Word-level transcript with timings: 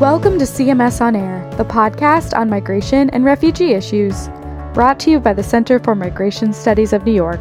Welcome 0.00 0.40
to 0.40 0.44
CMS 0.44 1.00
On 1.00 1.14
Air, 1.14 1.48
the 1.56 1.64
podcast 1.64 2.36
on 2.36 2.50
migration 2.50 3.08
and 3.10 3.24
refugee 3.24 3.74
issues, 3.74 4.28
brought 4.74 4.98
to 5.00 5.10
you 5.12 5.20
by 5.20 5.32
the 5.32 5.44
Center 5.44 5.78
for 5.78 5.94
Migration 5.94 6.52
Studies 6.52 6.92
of 6.92 7.04
New 7.04 7.12
York. 7.12 7.38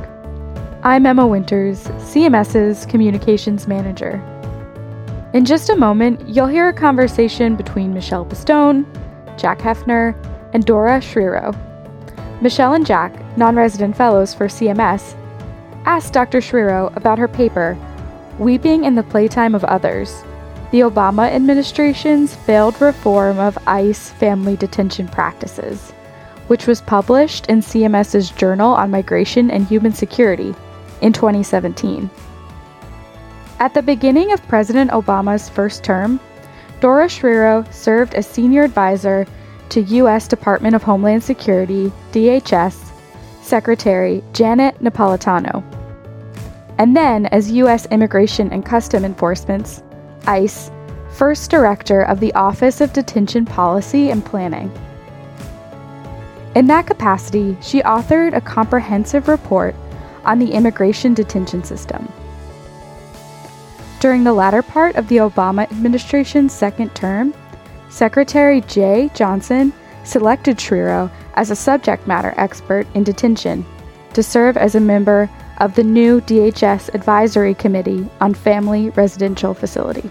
I'm 0.84 1.08
Emma 1.08 1.26
Winters, 1.26 1.82
CMS's 1.82 2.86
Communications 2.86 3.68
Manager. 3.68 4.22
In 5.34 5.46
just 5.46 5.72
a 5.72 5.76
moment, 5.76 6.30
you'll 6.30 6.46
hear 6.46 6.68
a 6.68 6.74
conversation 6.74 7.56
between 7.56 7.92
Michele 7.92 8.24
Pistone, 8.24 8.86
Jack 9.36 9.58
Hoeffner, 9.58 10.16
and 10.54 10.64
Dora 10.64 11.00
Schriro. 11.00 11.58
Michelle 12.40 12.74
and 12.74 12.86
Jack, 12.86 13.16
non 13.36 13.56
resident 13.56 13.98
fellows 13.98 14.36
for 14.36 14.46
CMS, 14.46 15.16
asked 15.86 16.14
Dr. 16.14 16.38
Schriro 16.38 16.96
about 16.96 17.18
her 17.18 17.28
paper, 17.28 17.76
Weeping 18.38 18.84
in 18.84 18.94
the 18.94 19.02
Playtime 19.02 19.56
of 19.56 19.64
Others 19.64 20.24
The 20.74 20.80
Obama 20.80 21.32
Administration's 21.32 22.34
Failed 22.34 22.82
Reform 22.82 23.38
of 23.38 23.60
ICE 23.68 24.10
Family 24.10 24.56
Detention 24.56 25.08
Practices, 25.08 25.92
which 26.48 26.66
was 26.66 26.82
published 26.82 27.46
in 27.46 27.62
CMS's 27.62 28.32
Journal 28.32 28.74
on 28.74 28.90
Migration 28.90 29.52
and 29.52 29.68
Human 29.68 29.94
Security 29.94 30.56
in 31.02 31.14
2017. 31.14 32.10
At 33.60 33.76
the 33.76 33.84
beginning 33.84 34.32
of 34.34 34.48
President 34.48 34.90
Obama's 34.90 35.48
first 35.48 35.84
term, 35.84 36.20
Dora 36.80 37.06
Schriro 37.06 37.72
served 37.72 38.16
as 38.16 38.26
senior 38.26 38.64
advisor 38.64 39.28
to 39.70 39.82
U.S. 39.82 40.28
Department 40.28 40.74
of 40.74 40.82
Homeland 40.82 41.24
Security, 41.24 41.92
DHS, 42.14 42.92
Secretary 43.44 44.24
Janet 44.34 44.80
Napolitano. 44.82 45.64
And 46.80 46.98
then 46.98 47.28
as 47.28 47.52
U.S. 47.52 47.86
Immigration 47.92 48.52
and 48.52 48.66
Custom 48.66 49.06
Enforcement's, 49.06 49.84
ICE, 50.28 50.72
first 51.12 51.50
director 51.52 52.02
of 52.04 52.20
the 52.20 52.34
Office 52.34 52.82
of 52.82 52.94
Detention 52.94 53.46
Policy 53.46 54.10
and 54.10 54.26
Planning. 54.26 54.72
In 56.56 56.68
that 56.68 56.88
capacity, 56.88 57.58
she 57.62 57.82
authored 57.82 58.36
a 58.36 58.42
comprehensive 58.42 59.28
report 59.28 59.76
on 60.24 60.40
the 60.40 60.52
immigration 60.52 61.14
detention 61.14 61.64
system. 61.64 62.12
During 64.00 64.24
the 64.24 64.34
latter 64.34 64.62
part 64.62 64.96
of 64.96 65.08
the 65.08 65.18
Obama 65.18 65.64
administration's 65.72 66.54
second 66.54 66.94
term, 66.94 67.34
Secretary 67.90 68.62
Jeh 68.62 69.14
Johnson 69.16 69.74
selected 70.04 70.58
Schriro 70.58 71.10
as 71.36 71.52
a 71.52 71.56
subject 71.56 72.06
matter 72.08 72.34
expert 72.38 72.86
in 72.94 73.04
detention 73.04 73.66
to 74.14 74.22
serve 74.22 74.58
as 74.58 74.76
a 74.76 74.80
member 74.80 75.30
of 75.58 75.76
the 75.76 75.84
new 75.84 76.22
DHS 76.22 76.94
Advisory 76.94 77.54
Committee 77.54 78.08
on 78.22 78.34
Family 78.34 78.90
Residential 78.92 79.54
Facility. 79.54 80.10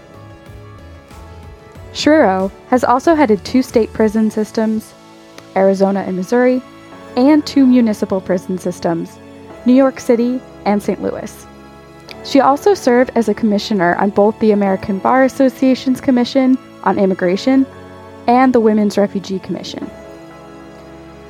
Schriro 1.93 2.51
has 2.69 2.83
also 2.83 3.13
headed 3.13 3.43
two 3.45 3.61
state 3.61 3.93
prison 3.93 4.31
systems, 4.31 4.93
Arizona 5.55 6.01
and 6.01 6.15
Missouri, 6.15 6.61
and 7.15 7.45
two 7.45 7.65
municipal 7.65 8.19
prison 8.19 8.57
systems, 8.57 9.19
New 9.65 9.73
York 9.73 9.99
City 9.99 10.41
and 10.65 10.81
St. 10.81 11.01
Louis. 11.01 11.45
She 12.23 12.39
also 12.39 12.73
served 12.73 13.11
as 13.15 13.29
a 13.29 13.33
commissioner 13.33 13.95
on 13.95 14.09
both 14.09 14.39
the 14.39 14.51
American 14.51 14.99
Bar 14.99 15.23
Association's 15.25 16.01
Commission 16.01 16.57
on 16.83 16.97
Immigration 16.97 17.65
and 18.27 18.53
the 18.53 18.59
Women's 18.59 18.97
Refugee 18.97 19.39
Commission. 19.39 19.89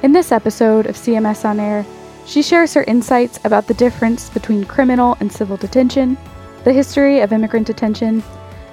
In 0.03 0.11
this 0.11 0.31
episode 0.31 0.85
of 0.85 0.95
CMS 0.95 1.45
On 1.45 1.59
Air, 1.59 1.85
she 2.25 2.41
shares 2.41 2.73
her 2.73 2.83
insights 2.83 3.39
about 3.43 3.67
the 3.67 3.73
difference 3.73 4.29
between 4.29 4.63
criminal 4.63 5.17
and 5.19 5.31
civil 5.31 5.57
detention, 5.57 6.17
the 6.63 6.73
history 6.73 7.19
of 7.19 7.33
immigrant 7.33 7.67
detention, 7.67 8.23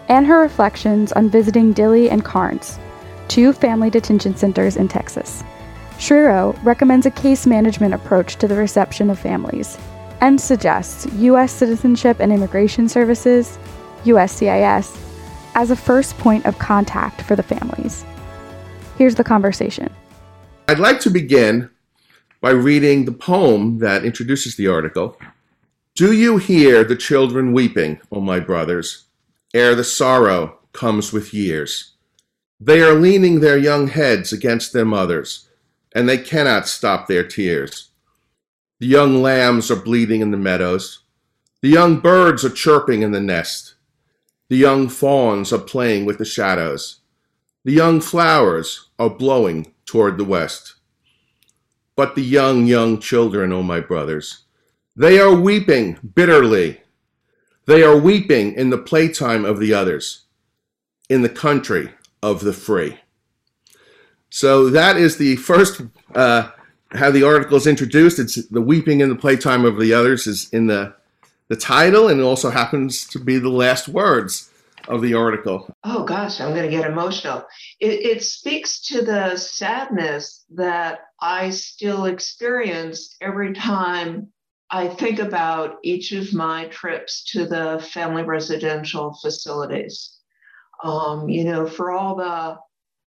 and 0.09 0.27
her 0.27 0.41
reflections 0.41 1.13
on 1.13 1.31
visiting 1.31 1.75
Dilley 1.75 2.11
and 2.11 2.25
Karnes, 2.25 2.79
two 3.29 3.53
family 3.53 3.91
detention 3.91 4.37
centers 4.37 4.77
in 4.77 4.89
Texas. 4.89 5.43
Schriro 5.99 6.59
recommends 6.65 7.07
a 7.07 7.11
case 7.11 7.47
management 7.47 7.95
approach 7.95 8.37
to 8.37 8.49
the 8.49 8.57
reception 8.57 9.11
of 9.11 9.19
families 9.19 9.79
and 10.21 10.41
suggests 10.41 11.07
U.S. 11.15 11.53
Citizenship 11.53 12.19
and 12.21 12.33
Immigration 12.33 12.89
Services, 12.89 13.59
USCIS, 14.05 14.99
as 15.55 15.71
a 15.71 15.77
first 15.77 16.17
point 16.19 16.47
of 16.47 16.59
contact 16.59 17.23
for 17.23 17.37
the 17.37 17.43
families. 17.43 18.05
Here's 18.97 19.15
the 19.15 19.25
conversation. 19.25 19.93
I'd 20.69 20.79
like 20.79 21.01
to 21.01 21.11
begin 21.11 21.71
by 22.41 22.51
reading 22.51 23.05
the 23.05 23.13
poem 23.13 23.79
that 23.79 24.05
introduces 24.05 24.57
the 24.57 24.67
article. 24.67 25.17
Do 25.95 26.13
you 26.13 26.39
hear 26.39 26.85
the 26.85 26.97
children 26.97 27.53
weeping, 27.53 28.01
O 28.11 28.21
my 28.21 28.41
brothers, 28.41 29.05
ere 29.53 29.75
the 29.75 29.85
sorrow 29.85 30.59
comes 30.73 31.13
with 31.13 31.35
years? 31.35 31.95
They 32.59 32.81
are 32.81 32.95
leaning 32.95 33.41
their 33.41 33.59
young 33.59 33.89
heads 33.89 34.33
against 34.33 34.73
their 34.73 34.85
mothers, 34.85 35.49
and 35.95 36.09
they 36.09 36.19
cannot 36.19 36.69
stop 36.69 37.07
their 37.07 37.27
tears. 37.27 37.91
The 38.79 38.87
young 38.87 39.21
lambs 39.21 39.71
are 39.71 39.77
bleating 39.77 40.23
in 40.23 40.31
the 40.31 40.37
meadows. 40.37 41.01
The 41.61 41.69
young 41.69 42.01
birds 42.01 42.45
are 42.45 42.51
chirping 42.51 43.03
in 43.03 43.13
the 43.13 43.21
nest. 43.21 43.75
The 44.49 44.57
young 44.57 44.89
fawns 44.89 45.53
are 45.53 45.59
playing 45.59 46.07
with 46.07 46.19
the 46.19 46.25
shadows. 46.25 47.01
The 47.65 47.73
young 47.73 48.01
flowers 48.01 48.89
are 48.99 49.11
blowing 49.11 49.75
toward 49.85 50.17
the 50.17 50.25
west. 50.25 50.77
But 52.01 52.15
the 52.15 52.23
young, 52.23 52.67
young 52.67 52.99
children, 52.99 53.53
O 53.53 53.57
oh 53.57 53.63
my 53.63 53.79
brothers, 53.79 54.45
they 54.97 55.21
are 55.21 55.35
weeping 55.35 55.99
bitterly. 56.15 56.81
They 57.67 57.83
are 57.83 57.95
weeping 57.95 58.55
in 58.55 58.71
the 58.71 58.79
playtime 58.79 59.45
of 59.45 59.61
the 59.61 59.75
others, 59.75 60.23
in 61.11 61.21
the 61.21 61.29
country 61.29 61.91
of 62.23 62.41
the 62.41 62.55
free. 62.55 63.01
So 64.31 64.71
that 64.71 64.97
is 64.97 65.19
the 65.19 65.37
first 65.37 65.83
uh, 66.15 66.49
how 66.93 67.11
the 67.11 67.23
article 67.23 67.59
is 67.59 67.67
introduced. 67.67 68.19
It's 68.19 68.47
the 68.47 68.63
weeping 68.63 69.03
in 69.03 69.11
the 69.11 69.15
playtime 69.15 69.67
of 69.67 69.79
the 69.79 69.93
others 69.93 70.27
is 70.27 70.49
in 70.55 70.69
the 70.69 70.95
the 71.49 71.57
title, 71.57 72.09
and 72.09 72.19
it 72.19 72.25
also 72.25 72.49
happens 72.49 73.07
to 73.09 73.19
be 73.19 73.39
the 73.39 73.51
last 73.51 73.89
words 73.89 74.50
of 74.89 75.03
the 75.03 75.15
article. 75.15 75.69
Oh 75.85 76.05
gosh, 76.05 76.41
I'm 76.41 76.55
going 76.55 76.69
to 76.69 76.77
get 76.77 76.91
emotional. 76.91 77.45
It, 77.81 78.01
it 78.05 78.25
speaks 78.25 78.81
to 78.89 79.03
the 79.03 79.37
sadness 79.37 80.45
that 80.55 81.01
I 81.21 81.51
still 81.51 82.07
experience 82.07 83.17
every 83.21 83.53
time 83.53 84.33
I 84.71 84.89
think 84.89 85.19
about 85.19 85.77
each 85.83 86.13
of 86.13 86.33
my 86.33 86.67
trips 86.67 87.25
to 87.33 87.47
the 87.47 87.85
family 87.93 88.23
residential 88.23 89.19
facilities. 89.21 90.17
Um, 90.83 91.29
you 91.29 91.45
know, 91.45 91.67
for 91.67 91.91
all 91.93 92.17
the 92.17 92.59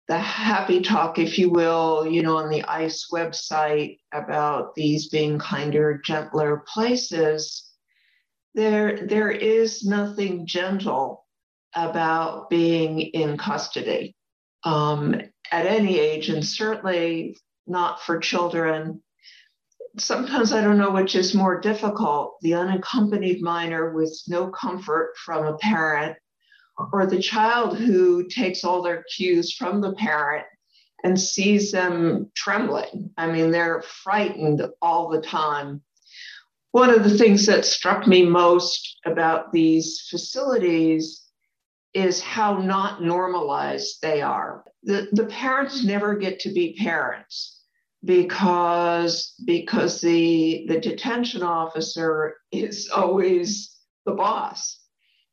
the 0.10 0.18
happy 0.18 0.82
talk, 0.82 1.18
if 1.18 1.40
you 1.40 1.50
will, 1.50 2.06
you 2.06 2.22
know, 2.24 2.36
on 2.36 2.50
the 2.50 2.62
ICE 2.64 3.08
website 3.14 4.00
about 4.14 4.76
these 4.76 5.08
being 5.08 5.40
kinder, 5.40 6.02
gentler 6.04 6.64
places, 6.68 7.72
there 8.54 9.08
there 9.08 9.32
is 9.32 9.86
nothing 9.86 10.46
gentle 10.46 11.23
about 11.76 12.50
being 12.50 13.00
in 13.00 13.38
custody 13.38 14.16
um, 14.64 15.14
at 15.52 15.66
any 15.66 16.00
age, 16.00 16.30
and 16.30 16.46
certainly 16.46 17.38
not 17.68 18.02
for 18.02 18.20
children. 18.20 19.02
Sometimes 19.98 20.52
I 20.52 20.62
don't 20.62 20.78
know 20.78 20.92
which 20.92 21.16
is 21.16 21.36
more 21.36 21.60
difficult 21.60 22.38
the 22.42 22.56
unaccompanied 22.56 23.42
minor 23.42 23.94
with 23.94 24.20
no 24.28 24.48
comfort 24.48 25.14
from 25.24 25.46
a 25.46 25.58
parent, 25.58 26.18
or 26.92 27.06
the 27.06 27.22
child 27.22 27.78
who 27.78 28.28
takes 28.28 28.64
all 28.64 28.82
their 28.82 29.04
cues 29.16 29.54
from 29.54 29.82
the 29.82 29.94
parent 29.94 30.46
and 31.04 31.20
sees 31.20 31.72
them 31.72 32.32
trembling. 32.36 33.12
I 33.18 33.32
mean, 33.32 33.52
they're 33.52 33.82
frightened 33.82 34.66
all 34.82 35.10
the 35.10 35.22
time. 35.22 35.82
One 36.72 36.90
of 36.90 37.04
the 37.04 37.16
things 37.16 37.46
that 37.46 37.66
struck 37.66 38.08
me 38.08 38.26
most 38.26 38.98
about 39.06 39.52
these 39.52 40.08
facilities 40.10 41.23
is 41.94 42.22
how 42.22 42.58
not 42.58 43.04
normalized 43.04 44.02
they 44.02 44.22
are. 44.22 44.64
The, 44.84 45.08
the 45.12 45.26
parents 45.26 45.84
never 45.84 46.16
get 46.16 46.40
to 46.42 46.54
be 46.54 46.76
parents 46.76 47.62
because 48.04 49.34
because 49.46 50.02
the 50.02 50.66
the 50.68 50.80
detention 50.80 51.42
officer 51.44 52.36
is 52.52 52.90
always 52.96 53.78
the 54.06 54.14
boss 54.14 54.80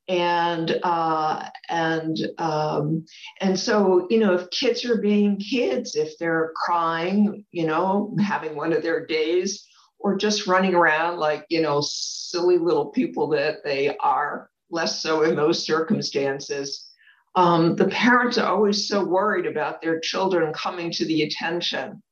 and 0.09 0.79
uh, 0.83 1.49
and 1.69 2.19
um, 2.39 3.05
and 3.41 3.59
so 3.59 4.07
you 4.11 4.19
know 4.19 4.35
if 4.35 4.51
kids 4.51 4.85
are 4.85 5.01
being 5.01 5.39
kids 5.39 5.95
if 5.95 6.19
they're 6.19 6.53
crying 6.57 7.45
you 7.53 7.67
know 7.67 8.15
having 8.21 8.57
one 8.57 8.73
of 8.73 8.83
their 8.83 9.07
days 9.07 9.67
or 9.99 10.17
just 10.17 10.47
running 10.47 10.75
around 10.75 11.19
like 11.19 11.45
you 11.49 11.63
know 11.63 11.81
silly 11.81 12.59
little 12.59 12.87
people 12.87 13.29
that 13.29 13.63
they 13.63 13.97
are 13.99 14.51
less 14.71 15.03
so 15.03 15.23
in 15.23 15.37
those 15.37 15.65
circumstances. 15.65 16.91
Um, 17.35 17.77
the 17.77 17.89
parents 17.89 18.39
are 18.39 18.51
always 18.51 18.89
so 18.89 19.05
worried 19.05 19.47
about 19.47 19.81
their 19.81 20.01
children 20.01 20.53
coming 20.53 20.91
to 20.93 21.05
the 21.05 21.23
attention. 21.23 22.03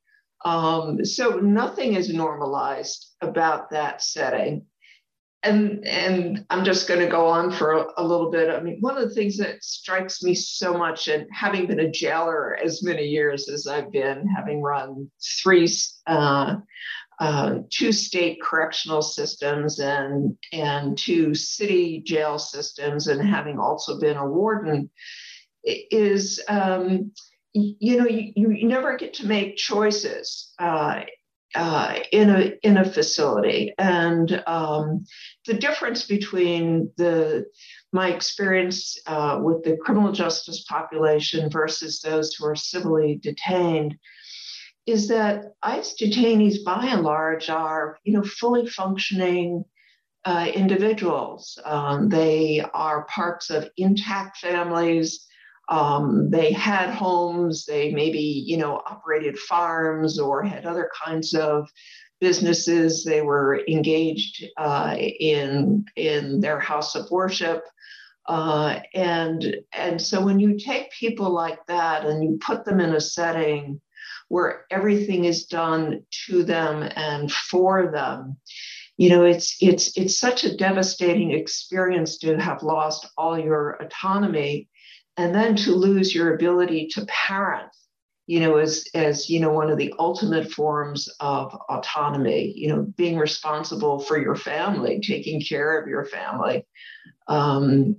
Um, 0.45 1.03
so 1.03 1.31
nothing 1.37 1.95
is 1.95 2.13
normalized 2.13 3.13
about 3.21 3.71
that 3.71 4.01
setting. 4.01 4.65
and 5.43 5.85
and 5.87 6.45
I'm 6.49 6.65
just 6.65 6.87
going 6.87 6.99
to 6.99 7.07
go 7.07 7.25
on 7.27 7.51
for 7.51 7.71
a, 7.71 7.85
a, 7.97 8.03
little 8.03 8.29
bit. 8.29 8.49
I 8.49 8.59
mean, 8.61 8.77
one 8.81 8.97
of 8.97 9.07
the 9.07 9.15
things 9.15 9.37
that 9.37 9.63
strikes 9.63 10.21
me 10.21 10.35
so 10.35 10.77
much, 10.77 11.07
and 11.07 11.27
having 11.31 11.65
been 11.65 11.79
a 11.79 11.91
jailer 11.91 12.57
as 12.57 12.83
many 12.83 13.05
years 13.05 13.47
as 13.49 13.65
I've 13.65 13.91
been, 13.91 14.27
having 14.27 14.61
run 14.61 15.09
three, 15.41 15.69
uh, 16.07 16.57
uh, 17.19 17.59
two 17.69 17.91
state 17.91 18.41
correctional 18.41 19.01
systems 19.01 19.79
and 19.79 20.37
and 20.53 20.97
two 20.97 21.33
city 21.35 22.01
jail 22.05 22.39
systems, 22.39 23.07
and 23.07 23.21
having 23.21 23.59
also 23.59 23.99
been 23.99 24.17
a 24.17 24.25
warden, 24.25 24.89
is 25.63 26.41
um, 26.47 27.11
you 27.53 27.97
know 27.97 28.07
you, 28.07 28.51
you 28.51 28.67
never 28.67 28.95
get 28.97 29.13
to 29.15 29.27
make 29.27 29.57
choices 29.57 30.53
uh, 30.59 31.01
uh, 31.55 31.95
in 32.11 32.29
a 32.29 32.53
in 32.63 32.77
a 32.77 32.89
facility, 32.89 33.73
and 33.77 34.41
um, 34.47 35.05
the 35.45 35.55
difference 35.55 36.05
between 36.05 36.91
the 36.97 37.45
my 37.91 38.13
experience 38.13 38.97
uh, 39.07 39.39
with 39.41 39.63
the 39.63 39.75
criminal 39.77 40.11
justice 40.11 40.63
population 40.69 41.49
versus 41.49 41.99
those 42.01 42.33
who 42.35 42.45
are 42.45 42.55
civilly 42.55 43.19
detained 43.21 43.97
is 44.89 45.07
that 45.09 45.53
ICE 45.61 45.95
detainees, 45.99 46.63
by 46.63 46.87
and 46.87 47.03
large, 47.03 47.49
are 47.49 47.97
you 48.03 48.13
know 48.13 48.23
fully 48.23 48.67
functioning 48.67 49.65
uh, 50.25 50.47
individuals. 50.53 51.57
Um, 51.65 52.09
they 52.09 52.63
are 52.73 53.05
parts 53.05 53.49
of 53.49 53.69
intact 53.77 54.37
families. 54.37 55.25
Um, 55.69 56.29
they 56.29 56.51
had 56.51 56.89
homes, 56.89 57.65
they 57.65 57.91
maybe, 57.91 58.19
you 58.19 58.57
know, 58.57 58.81
operated 58.85 59.37
farms 59.37 60.19
or 60.19 60.43
had 60.43 60.65
other 60.65 60.89
kinds 61.05 61.33
of 61.33 61.69
businesses. 62.19 63.03
They 63.03 63.21
were 63.21 63.61
engaged 63.67 64.45
uh, 64.57 64.95
in, 64.97 65.85
in 65.95 66.39
their 66.39 66.59
house 66.59 66.95
of 66.95 67.09
worship. 67.11 67.63
Uh, 68.27 68.79
and, 68.93 69.57
and 69.73 70.01
so 70.01 70.23
when 70.23 70.39
you 70.39 70.57
take 70.57 70.91
people 70.91 71.29
like 71.29 71.65
that 71.67 72.05
and 72.05 72.23
you 72.23 72.39
put 72.45 72.65
them 72.65 72.79
in 72.79 72.95
a 72.95 73.01
setting 73.01 73.79
where 74.29 74.65
everything 74.71 75.25
is 75.25 75.45
done 75.45 76.03
to 76.27 76.43
them 76.43 76.89
and 76.95 77.31
for 77.31 77.91
them, 77.91 78.37
you 78.99 79.09
know 79.09 79.23
it's 79.23 79.55
it's 79.61 79.97
it's 79.97 80.19
such 80.19 80.43
a 80.43 80.55
devastating 80.57 81.31
experience 81.31 82.17
to 82.19 82.37
have 82.37 82.63
lost 82.63 83.07
all 83.17 83.39
your 83.39 83.71
autonomy 83.81 84.67
and 85.17 85.33
then 85.33 85.55
to 85.55 85.71
lose 85.71 86.13
your 86.13 86.35
ability 86.35 86.87
to 86.87 87.05
parent 87.05 87.69
you 88.27 88.41
know 88.41 88.57
as 88.57 88.85
as 88.93 89.29
you 89.29 89.39
know 89.39 89.53
one 89.53 89.71
of 89.71 89.77
the 89.77 89.93
ultimate 89.97 90.51
forms 90.51 91.07
of 91.21 91.55
autonomy 91.69 92.53
you 92.55 92.67
know 92.67 92.81
being 92.97 93.17
responsible 93.17 93.99
for 93.99 94.21
your 94.21 94.35
family 94.35 94.99
taking 94.99 95.41
care 95.41 95.81
of 95.81 95.87
your 95.87 96.05
family. 96.05 96.67
Um, 97.27 97.97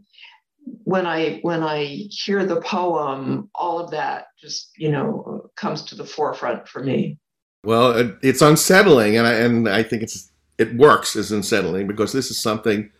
when 0.85 1.07
i 1.07 1.39
when 1.43 1.63
i 1.63 1.85
hear 2.11 2.45
the 2.45 2.61
poem 2.61 3.49
all 3.55 3.79
of 3.79 3.91
that 3.91 4.27
just 4.39 4.71
you 4.77 4.91
know 4.91 5.51
comes 5.57 5.83
to 5.83 5.95
the 5.95 6.05
forefront 6.05 6.67
for 6.69 6.83
me 6.83 7.19
well 7.65 8.15
it's 8.23 8.43
unsettling 8.43 9.17
and 9.17 9.27
i 9.27 9.33
and 9.33 9.69
i 9.69 9.83
think 9.83 10.03
it's 10.03 10.31
it 10.59 10.75
works 10.77 11.17
as 11.17 11.33
unsettling 11.33 11.87
because 11.87 12.13
this 12.13 12.31
is 12.31 12.41
something 12.41 12.91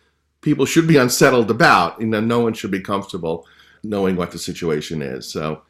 people 0.41 0.65
should 0.65 0.87
be 0.87 0.97
unsettled 0.97 1.51
about 1.51 1.99
you 2.01 2.07
know 2.07 2.19
no 2.19 2.39
one 2.39 2.53
should 2.53 2.71
be 2.71 2.79
comfortable 2.79 3.45
knowing 3.83 4.15
what 4.15 4.31
the 4.31 4.39
situation 4.39 5.01
is. 5.01 5.31
So 5.31 5.61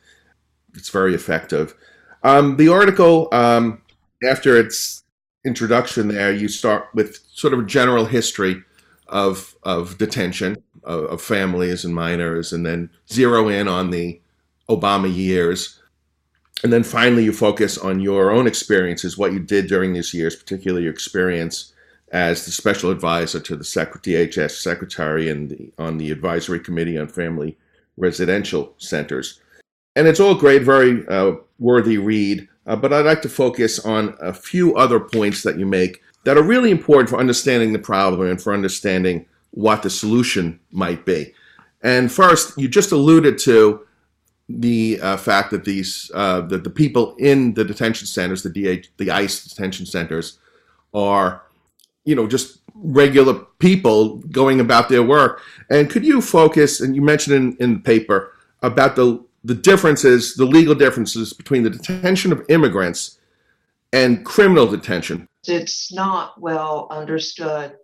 it's 0.74 0.90
very 0.90 1.16
effective. 1.16 1.76
Um, 2.24 2.58
the 2.58 2.70
article, 2.70 3.28
um, 3.32 3.82
after 4.28 4.58
its 4.58 5.04
introduction, 5.46 6.10
there 6.10 6.32
you 6.32 6.48
start 6.48 6.88
with 6.94 7.20
sort 7.34 7.54
of 7.54 7.60
a 7.60 7.66
general 7.66 8.06
history 8.06 8.64
of 9.08 9.56
of 9.64 9.98
detention 9.98 10.56
of, 10.84 11.06
of 11.06 11.22
families 11.22 11.86
and 11.86 11.94
minors, 11.94 12.54
and 12.54 12.66
then 12.66 12.90
zero 13.12 13.48
in 13.48 13.68
on 13.68 13.92
the 13.92 14.20
Obama 14.70 15.14
years. 15.14 15.80
And 16.64 16.72
then 16.72 16.84
finally, 16.84 17.24
you 17.24 17.34
focus 17.34 17.78
on 17.78 18.00
your 18.00 18.32
own 18.32 18.48
experiences, 18.48 19.18
what 19.18 19.34
you 19.34 19.40
did 19.40 19.68
during 19.68 19.94
these 19.94 20.14
years, 20.14 20.36
particularly 20.36 20.84
your 20.84 20.94
experience 20.94 21.74
as 22.12 22.46
the 22.46 22.52
special 22.52 22.92
advisor 22.92 23.40
to 23.40 23.56
the 23.56 23.64
DHS 23.64 24.62
secretary 24.62 25.30
and 25.30 25.72
on 25.78 25.98
the 25.98 26.12
advisory 26.12 26.60
committee 26.60 26.98
on 26.98 27.08
family 27.08 27.58
residential 27.98 28.74
centers. 28.78 29.40
And 29.96 30.08
it's 30.08 30.20
all 30.20 30.36
great, 30.36 30.64
very 30.64 31.08
uh, 31.08 31.36
worthy 31.60 31.98
read, 31.98 32.48
uh, 32.66 32.76
but 32.76 32.94
I'd 32.94 33.06
like 33.06 33.22
to 33.24 33.30
focus 33.30 33.80
on 33.80 34.16
a 34.20 34.34
few 34.34 34.76
other 34.76 35.00
points 35.00 35.44
that 35.44 35.58
you 35.58 35.66
make 35.66 36.02
that 36.24 36.38
are 36.38 36.44
really 36.44 36.72
important 36.72 37.10
for 37.10 37.18
understanding 37.18 37.74
the 37.74 37.80
problem 37.80 38.30
and 38.30 38.42
for 38.42 38.54
understanding 38.54 39.26
what 39.52 39.84
the 39.84 39.90
solution 39.90 40.60
might 40.72 41.06
be. 41.06 41.34
And 41.82 42.12
first, 42.12 42.58
you 42.58 42.68
just 42.68 42.92
alluded 42.92 43.38
to 43.40 43.86
the 44.50 45.00
uh, 45.02 45.18
fact 45.18 45.52
that 45.52 45.66
these 45.66 46.12
uh, 46.14 46.42
that 46.42 46.64
the 46.64 46.70
people 46.70 47.16
in 47.18 47.54
the 47.54 47.64
detention 47.64 48.08
centers, 48.08 48.44
the 48.44 48.50
DH, 48.50 48.88
the 48.98 49.12
ICE 49.12 49.46
detention 49.46 49.86
centers, 49.86 50.40
are 50.94 51.44
you 52.04 52.16
know 52.16 52.28
just 52.28 52.62
regular 52.76 53.34
people 53.60 54.18
going 54.32 54.60
about 54.60 54.90
their 54.90 55.04
work. 55.04 55.42
And 55.70 55.90
could 55.90 56.06
you 56.06 56.22
focus, 56.22 56.82
and 56.82 56.96
you 56.96 57.02
mentioned 57.02 57.36
in, 57.36 57.58
in 57.58 57.74
the 57.76 57.80
paper, 57.80 58.34
about 58.62 58.96
the, 58.96 59.24
the 59.44 59.56
differences, 59.56 60.36
the 60.36 60.46
legal 60.46 60.76
differences 60.76 61.34
between 61.34 61.64
the 61.64 61.70
detention 61.70 62.32
of 62.32 62.44
immigrants 62.50 63.20
and 63.94 64.26
criminal 64.26 64.68
detention? 64.68 65.28
It's 65.48 65.92
not 65.92 66.40
well 66.40 66.88
understood, 66.92 67.78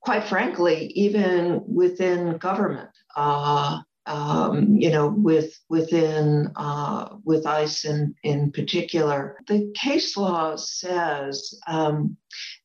quite 0.00 0.24
frankly, 0.24 0.86
even 0.94 1.62
within 1.66 2.38
government. 2.38 2.90
Uh, 3.16 3.80
um, 4.08 4.74
you 4.74 4.90
know, 4.90 5.08
with 5.08 5.60
within 5.68 6.50
uh, 6.56 7.16
with 7.24 7.46
ICE 7.46 7.84
in 7.84 8.14
in 8.22 8.50
particular. 8.52 9.38
The 9.46 9.70
case 9.74 10.16
law 10.16 10.56
says 10.56 11.60
um, 11.66 12.16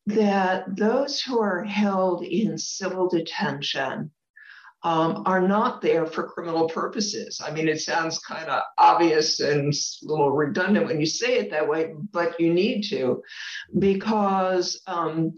that 0.06 0.64
those 0.74 1.20
who 1.20 1.40
are 1.40 1.62
held 1.62 2.24
in 2.24 2.56
civil 2.56 3.08
detention 3.10 4.10
um, 4.84 5.22
are 5.26 5.40
not 5.40 5.80
there 5.80 6.06
for 6.06 6.28
criminal 6.28 6.68
purposes. 6.68 7.40
I 7.44 7.50
mean, 7.50 7.68
it 7.68 7.80
sounds 7.80 8.18
kind 8.18 8.48
of 8.48 8.62
obvious 8.78 9.40
and 9.40 9.72
a 9.72 9.76
little 10.02 10.30
redundant 10.30 10.86
when 10.86 11.00
you 11.00 11.06
say 11.06 11.38
it 11.38 11.50
that 11.50 11.68
way, 11.68 11.92
but 12.12 12.38
you 12.38 12.52
need 12.52 12.82
to, 12.90 13.22
because 13.78 14.80
um, 14.86 15.34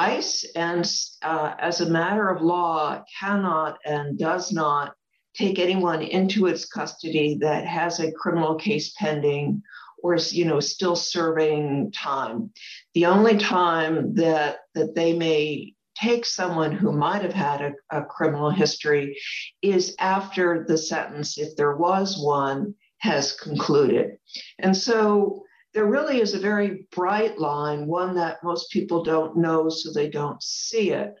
ICE 0.00 0.46
and 0.56 0.90
uh, 1.22 1.54
as 1.58 1.80
a 1.80 1.90
matter 1.90 2.28
of 2.30 2.40
law 2.40 3.02
cannot 3.20 3.78
and 3.84 4.18
does 4.18 4.50
not 4.50 4.94
take 5.34 5.58
anyone 5.58 6.00
into 6.02 6.46
its 6.46 6.64
custody 6.64 7.36
that 7.40 7.66
has 7.66 8.00
a 8.00 8.12
criminal 8.12 8.54
case 8.54 8.94
pending 8.98 9.62
or 10.02 10.14
is 10.14 10.32
you 10.32 10.46
know 10.46 10.60
still 10.60 10.96
serving 10.96 11.92
time. 11.92 12.50
The 12.94 13.06
only 13.06 13.36
time 13.36 14.14
that 14.14 14.60
that 14.74 14.94
they 14.94 15.12
may 15.12 15.74
take 15.94 16.24
someone 16.24 16.72
who 16.72 16.92
might 16.92 17.20
have 17.20 17.34
had 17.34 17.60
a, 17.60 17.72
a 17.98 18.04
criminal 18.04 18.50
history 18.50 19.18
is 19.60 19.94
after 19.98 20.64
the 20.66 20.78
sentence 20.78 21.36
if 21.36 21.54
there 21.56 21.76
was 21.76 22.18
one 22.18 22.74
has 22.98 23.34
concluded. 23.34 24.16
And 24.58 24.74
so 24.74 25.44
there 25.72 25.86
really 25.86 26.20
is 26.20 26.34
a 26.34 26.40
very 26.40 26.86
bright 26.90 27.38
line 27.38 27.86
one 27.86 28.14
that 28.14 28.42
most 28.42 28.70
people 28.70 29.02
don't 29.02 29.36
know 29.36 29.68
so 29.68 29.92
they 29.92 30.08
don't 30.08 30.42
see 30.42 30.90
it 30.90 31.14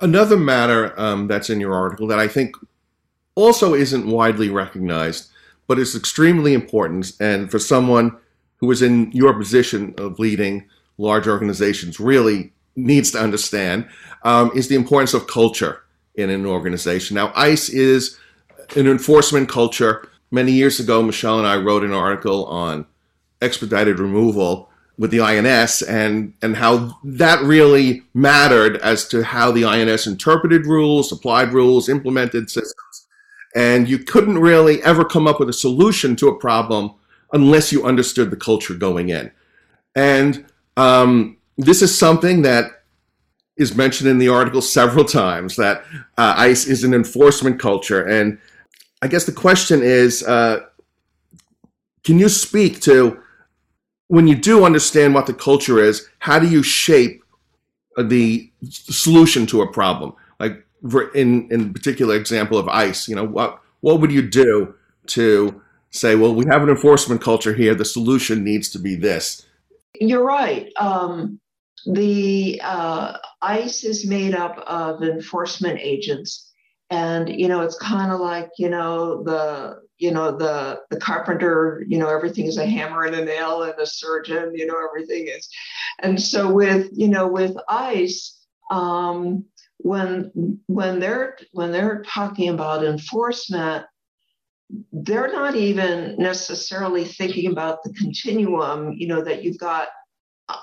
another 0.00 0.36
matter 0.36 0.98
um, 0.98 1.26
that's 1.26 1.50
in 1.50 1.60
your 1.60 1.74
article 1.74 2.06
that 2.06 2.18
i 2.18 2.28
think 2.28 2.54
also 3.34 3.74
isn't 3.74 4.06
widely 4.06 4.48
recognized, 4.48 5.30
but 5.66 5.78
is 5.78 5.96
extremely 5.96 6.54
important. 6.54 7.12
And 7.20 7.50
for 7.50 7.58
someone 7.58 8.16
who 8.56 8.70
is 8.70 8.82
in 8.82 9.10
your 9.12 9.34
position 9.34 9.94
of 9.98 10.18
leading 10.18 10.68
large 10.98 11.26
organizations, 11.26 11.98
really 11.98 12.52
needs 12.76 13.10
to 13.12 13.20
understand 13.20 13.88
um, 14.22 14.50
is 14.54 14.68
the 14.68 14.74
importance 14.76 15.14
of 15.14 15.26
culture 15.26 15.84
in 16.14 16.30
an 16.30 16.46
organization. 16.46 17.16
Now, 17.16 17.32
ICE 17.34 17.68
is 17.68 18.18
an 18.76 18.86
enforcement 18.86 19.48
culture. 19.48 20.08
Many 20.30 20.52
years 20.52 20.80
ago, 20.80 21.02
Michelle 21.02 21.38
and 21.38 21.46
I 21.46 21.56
wrote 21.56 21.84
an 21.84 21.92
article 21.92 22.46
on 22.46 22.86
expedited 23.44 23.98
removal 23.98 24.70
with 24.96 25.10
the 25.10 25.20
INS 25.20 25.82
and 25.82 26.34
and 26.40 26.56
how 26.56 26.98
that 27.02 27.42
really 27.42 28.02
mattered 28.14 28.76
as 28.78 29.08
to 29.08 29.22
how 29.24 29.50
the 29.50 29.64
INS 29.64 30.06
interpreted 30.06 30.66
rules, 30.66 31.12
applied 31.12 31.52
rules, 31.52 31.88
implemented 31.88 32.50
systems. 32.50 33.06
And 33.56 33.88
you 33.88 33.98
couldn't 33.98 34.38
really 34.38 34.82
ever 34.82 35.04
come 35.04 35.26
up 35.26 35.38
with 35.38 35.48
a 35.48 35.52
solution 35.52 36.16
to 36.16 36.28
a 36.28 36.38
problem 36.38 36.94
unless 37.32 37.72
you 37.72 37.84
understood 37.84 38.30
the 38.30 38.36
culture 38.36 38.74
going 38.74 39.08
in. 39.08 39.30
And 39.94 40.44
um, 40.76 41.36
this 41.56 41.82
is 41.82 41.96
something 41.96 42.42
that 42.42 42.84
is 43.56 43.76
mentioned 43.76 44.10
in 44.10 44.18
the 44.18 44.28
article 44.28 44.60
several 44.60 45.04
times 45.04 45.54
that 45.56 45.84
uh, 46.18 46.34
ICE 46.36 46.66
is 46.66 46.82
an 46.82 46.92
enforcement 46.92 47.60
culture. 47.60 48.04
And 48.04 48.38
I 49.02 49.06
guess 49.06 49.24
the 49.24 49.32
question 49.32 49.82
is 49.82 50.24
uh, 50.24 50.60
can 52.02 52.18
you 52.18 52.28
speak 52.28 52.80
to 52.82 53.20
when 54.08 54.26
you 54.26 54.36
do 54.36 54.64
understand 54.64 55.14
what 55.14 55.26
the 55.26 55.34
culture 55.34 55.78
is, 55.78 56.08
how 56.18 56.38
do 56.38 56.48
you 56.48 56.62
shape 56.62 57.24
the 57.96 58.50
solution 58.68 59.46
to 59.46 59.62
a 59.62 59.72
problem. 59.72 60.14
Like 60.40 60.64
in 61.14 61.48
in 61.50 61.72
particular 61.72 62.16
example 62.16 62.58
of 62.58 62.68
ICE, 62.68 63.08
you 63.08 63.16
know, 63.16 63.24
what 63.24 63.60
what 63.80 64.00
would 64.00 64.12
you 64.12 64.22
do 64.22 64.74
to 65.08 65.60
say, 65.90 66.16
well, 66.16 66.34
we 66.34 66.44
have 66.46 66.62
an 66.62 66.70
enforcement 66.70 67.20
culture 67.20 67.54
here. 67.54 67.74
The 67.74 67.84
solution 67.84 68.42
needs 68.42 68.68
to 68.70 68.78
be 68.78 68.96
this. 68.96 69.46
You're 70.00 70.24
right. 70.24 70.72
Um, 70.76 71.38
the 71.86 72.60
uh, 72.64 73.18
ICE 73.42 73.84
is 73.84 74.06
made 74.06 74.34
up 74.34 74.58
of 74.66 75.02
enforcement 75.02 75.78
agents, 75.80 76.50
and 76.94 77.28
you 77.40 77.48
know 77.48 77.60
it's 77.62 77.78
kind 77.78 78.12
of 78.12 78.20
like 78.20 78.50
you 78.58 78.68
know 78.68 79.22
the 79.24 79.80
you 79.98 80.10
know 80.12 80.36
the 80.36 80.80
the 80.90 80.96
carpenter 80.96 81.84
you 81.88 81.98
know 81.98 82.08
everything 82.08 82.46
is 82.46 82.58
a 82.58 82.66
hammer 82.66 83.04
and 83.04 83.16
a 83.16 83.24
nail 83.24 83.62
and 83.62 83.78
a 83.78 83.86
surgeon 83.86 84.52
you 84.54 84.66
know 84.66 84.78
everything 84.88 85.26
is. 85.28 85.48
And 86.02 86.20
so 86.20 86.52
with 86.52 86.88
you 86.92 87.08
know 87.08 87.26
with 87.26 87.56
ice 87.68 88.46
um, 88.70 89.44
when 89.78 90.30
when 90.66 91.00
they're 91.00 91.36
when 91.52 91.72
they're 91.72 92.02
talking 92.06 92.48
about 92.48 92.84
enforcement 92.84 93.86
they're 94.92 95.32
not 95.32 95.54
even 95.54 96.16
necessarily 96.18 97.04
thinking 97.04 97.50
about 97.50 97.82
the 97.82 97.92
continuum 97.94 98.92
you 98.92 99.06
know 99.06 99.22
that 99.22 99.42
you've 99.42 99.58
got 99.58 99.88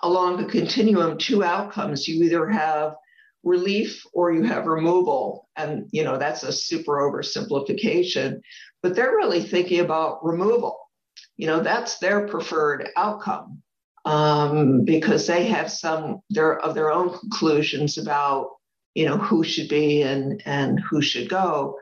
along 0.03 0.37
the 0.37 0.45
continuum 0.45 1.17
two 1.17 1.43
outcomes. 1.43 2.07
You 2.07 2.23
either 2.23 2.47
have 2.49 2.95
relief 3.43 4.05
or 4.13 4.31
you 4.31 4.43
have 4.43 4.67
removal 4.67 5.49
and 5.55 5.87
you 5.91 6.03
know 6.03 6.17
that's 6.17 6.43
a 6.43 6.51
super 6.51 6.97
oversimplification 6.97 8.39
but 8.81 8.95
they're 8.95 9.15
really 9.15 9.41
thinking 9.41 9.79
about 9.79 10.23
removal. 10.25 10.77
You 11.37 11.47
know 11.47 11.61
that's 11.61 11.99
their 11.99 12.27
preferred 12.27 12.89
outcome 12.95 13.61
um, 14.05 14.83
because 14.85 15.27
they 15.27 15.45
have 15.47 15.71
some 15.71 16.21
their 16.29 16.59
of 16.59 16.75
their 16.75 16.91
own 16.91 17.17
conclusions 17.17 17.97
about 17.97 18.49
you 18.93 19.05
know 19.05 19.17
who 19.17 19.43
should 19.43 19.69
be 19.69 20.01
and 20.01 20.41
and 20.45 20.79
who 20.79 21.01
should 21.01 21.29
go. 21.29 21.77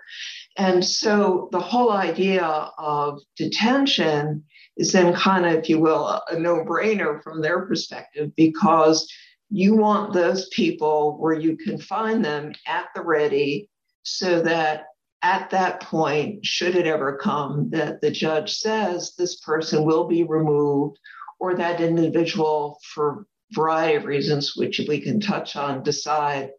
And 0.58 0.84
so 0.84 1.50
the 1.51 1.60
whole 1.60 1.92
idea 1.92 2.44
of 2.44 3.22
detention 3.38 4.44
is 4.78 4.92
then 4.92 5.13
kind 5.13 5.46
of 5.46 5.54
if 5.54 5.70
you 5.70 5.80
will 5.80 6.22
a 6.30 6.39
no-brainer 6.39 7.22
from 7.24 7.42
their 7.42 7.66
perspective 7.66 8.32
because 8.36 9.10
you 9.50 9.75
want 9.75 10.13
those 10.13 10.48
people 10.50 11.18
where 11.20 11.34
you 11.34 11.58
can 11.58 11.79
find 11.79 12.24
them 12.24 12.53
at 12.68 12.88
the 12.96 13.01
ready 13.01 13.68
so 14.03 14.41
that 14.41 14.86
at 15.22 15.50
that 15.50 15.82
point 15.82 16.46
should 16.46 16.75
it 16.75 16.88
ever 16.88 17.18
come 17.18 17.70
that 17.72 18.00
the 18.01 18.12
judge 18.12 18.53
says 18.53 19.13
this 19.18 19.38
person 19.41 19.84
will 19.84 20.08
be 20.08 20.24
removed 20.24 20.98
or 21.39 21.56
that 21.56 21.82
individual 21.82 22.79
for 22.94 23.25
variety 23.51 23.96
of 23.96 24.06
reasons 24.06 24.56
which 24.56 24.79
we 24.88 25.00
can 25.01 25.20
touch 25.20 25.56
on 25.56 25.84
decide 25.84 26.51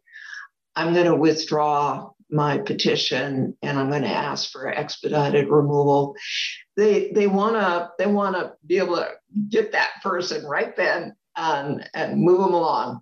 I'm 0.75 0.93
going 0.93 1.05
to 1.05 1.15
withdraw 1.15 2.11
my 2.29 2.57
petition 2.57 3.57
and 3.61 3.77
I'm 3.77 3.89
going 3.89 4.03
to 4.03 4.07
ask 4.07 4.51
for 4.51 4.69
expedited 4.69 5.49
removal. 5.49 6.15
They 6.77 7.11
they 7.11 7.27
want 7.27 7.55
to 7.55 7.91
they 7.99 8.07
want 8.07 8.37
to 8.37 8.53
be 8.65 8.77
able 8.77 8.95
to 8.95 9.09
get 9.49 9.73
that 9.73 9.91
person 10.01 10.45
right 10.45 10.75
then 10.75 11.15
and, 11.41 11.89
and 11.93 12.21
move 12.21 12.39
them 12.39 12.53
along. 12.53 13.01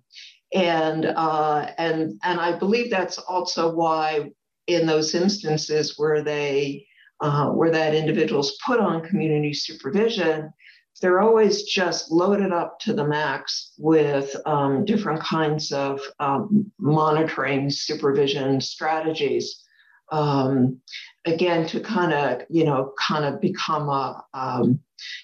And 0.52 1.06
uh, 1.06 1.70
and 1.78 2.18
and 2.24 2.40
I 2.40 2.58
believe 2.58 2.90
that's 2.90 3.18
also 3.18 3.72
why 3.72 4.30
in 4.66 4.86
those 4.86 5.14
instances 5.14 5.94
where 5.96 6.22
they 6.22 6.86
uh, 7.20 7.50
where 7.50 7.70
that 7.70 7.94
individual's 7.94 8.58
put 8.66 8.80
on 8.80 9.06
community 9.06 9.52
supervision, 9.52 10.52
they're 11.00 11.20
always 11.20 11.64
just 11.64 12.10
loaded 12.10 12.52
up 12.52 12.80
to 12.80 12.92
the 12.92 13.06
max 13.06 13.74
with 13.78 14.34
um, 14.44 14.84
different 14.84 15.20
kinds 15.20 15.70
of 15.70 16.00
um, 16.18 16.70
monitoring 16.78 17.70
supervision 17.70 18.60
strategies 18.60 19.64
um, 20.12 20.80
again 21.26 21.66
to 21.66 21.80
kind 21.80 22.12
of 22.12 22.42
you 22.48 22.64
know 22.64 22.92
kind 22.98 23.24
of 23.24 23.40
become 23.40 23.88
a 23.88 24.24
um, 24.34 24.80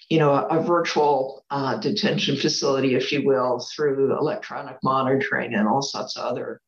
you 0.09 0.19
know 0.19 0.33
a, 0.33 0.61
virtual 0.61 1.43
uh, 1.49 1.77
detention 1.77 2.35
facility 2.35 2.95
if 2.95 3.11
you 3.11 3.25
will 3.25 3.59
through 3.75 4.17
electronic 4.17 4.77
monitoring 4.83 5.53
and 5.53 5.67
all 5.67 5.81
sorts 5.81 6.17
of 6.17 6.23
other 6.23 6.61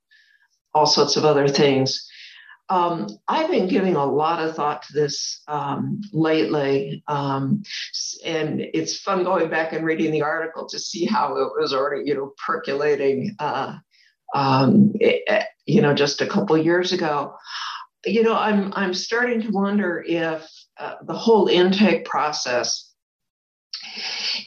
all 0.74 0.86
sorts 0.86 1.16
of 1.16 1.26
other 1.26 1.48
things 1.48 2.10
um, 2.70 3.08
I've 3.28 3.50
been 3.50 3.68
giving 3.68 3.96
a 3.96 4.06
lot 4.06 4.44
of 4.44 4.56
thought 4.56 4.84
to 4.84 4.94
this 4.94 5.42
um, 5.48 6.02
lately, 6.14 7.04
um, 7.08 7.64
and 8.24 8.62
it's 8.62 9.00
fun 9.00 9.24
going 9.24 9.50
back 9.50 9.74
and 9.74 9.84
reading 9.84 10.12
the 10.12 10.22
article 10.22 10.68
to 10.68 10.78
see 10.78 11.06
how 11.06 11.36
it 11.38 11.50
was 11.60 11.74
already, 11.74 12.08
you 12.08 12.14
know, 12.14 12.34
percolating, 12.46 13.36
uh, 13.40 13.76
it, 14.36 14.38
um, 14.38 14.94
eh, 15.02 15.46
you 15.66 15.82
know, 15.82 15.96
just 15.96 16.22
a 16.22 16.28
couple 16.28 16.56
years 16.58 16.94
ago. 16.94 17.34
You 18.06 18.24
know, 18.24 18.36
I'm 18.36 18.72
I'm 18.74 18.94
starting 18.94 19.42
to 19.42 19.52
wonder 19.52 20.04
if 20.08 20.50
uh, 20.78 20.96
the 21.06 21.14
whole 21.14 21.48
intake 21.48 22.06
process 22.06 22.94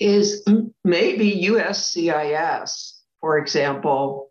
is 0.00 0.46
maybe 0.84 1.48
USCIS, 1.48 2.92
for 3.20 3.38
example, 3.38 4.28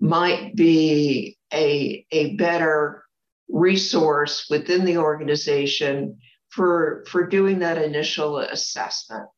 might 0.00 0.54
be 0.56 1.38
a 1.52 2.04
a 2.10 2.34
better 2.36 3.04
resource 3.48 4.46
within 4.50 4.84
the 4.84 4.98
organization 4.98 6.18
for 6.48 7.04
for 7.08 7.26
doing 7.26 7.60
that 7.60 7.78
initial 7.78 8.38
assessment. 8.38 9.28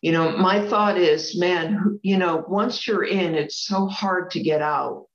You 0.00 0.12
know 0.12 0.36
my 0.36 0.66
thought 0.66 0.96
is 0.96 1.38
man 1.38 2.00
you 2.02 2.16
know 2.16 2.44
once 2.48 2.86
you're 2.86 3.04
in 3.04 3.34
it's 3.34 3.56
so 3.66 3.86
hard 3.86 4.30
to 4.32 4.42
get 4.42 4.62
out 4.62 5.06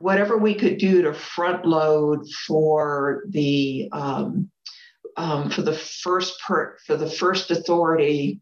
whatever 0.00 0.36
we 0.36 0.54
could 0.54 0.78
do 0.78 1.02
to 1.02 1.14
front 1.14 1.64
load 1.64 2.26
for 2.46 3.22
the 3.28 3.88
um, 3.92 4.50
um, 5.16 5.50
for 5.50 5.62
the 5.62 5.74
first 5.74 6.40
per, 6.40 6.76
for 6.86 6.96
the 6.96 7.10
first 7.10 7.50
authority 7.50 8.40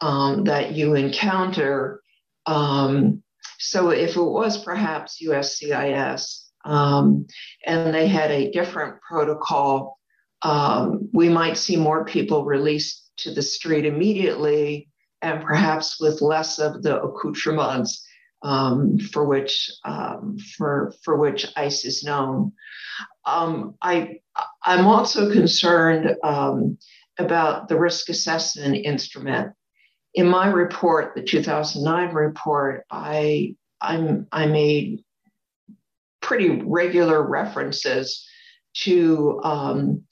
um, 0.00 0.44
that 0.44 0.72
you 0.72 0.94
encounter 0.94 2.02
um, 2.46 3.22
so 3.58 3.90
if 3.90 4.16
it 4.16 4.22
was 4.22 4.62
perhaps 4.62 5.20
uscis 5.22 6.48
um, 6.64 7.26
and 7.66 7.94
they 7.94 8.06
had 8.06 8.30
a 8.30 8.50
different 8.50 9.00
protocol, 9.02 9.98
um, 10.42 11.08
we 11.12 11.28
might 11.28 11.56
see 11.56 11.76
more 11.76 12.04
people 12.04 12.44
released 12.44 13.10
to 13.18 13.34
the 13.34 13.42
street 13.42 13.84
immediately 13.84 14.88
and 15.22 15.42
perhaps 15.42 16.00
with 16.00 16.22
less 16.22 16.60
of 16.60 16.82
the 16.82 17.02
accoutrements 17.02 18.06
um, 18.42 18.98
for 18.98 19.24
which 19.24 19.70
um, 19.84 20.38
for 20.56 20.94
for 21.02 21.16
which 21.16 21.46
ICE 21.56 21.84
is 21.84 22.04
known. 22.04 22.52
Um, 23.24 23.74
I 23.82 24.20
I'm 24.64 24.86
also 24.86 25.32
concerned 25.32 26.16
um, 26.22 26.78
about 27.18 27.68
the 27.68 27.78
risk 27.78 28.08
assessment 28.08 28.76
instrument. 28.84 29.52
In 30.14 30.26
my 30.26 30.48
report, 30.48 31.14
the 31.14 31.22
2009 31.22 32.14
report, 32.14 32.84
I 32.90 33.56
I'm, 33.80 34.26
I 34.32 34.46
made 34.46 35.04
pretty 36.20 36.60
regular 36.64 37.22
references 37.22 38.26
to 38.82 39.40
um, 39.44 40.02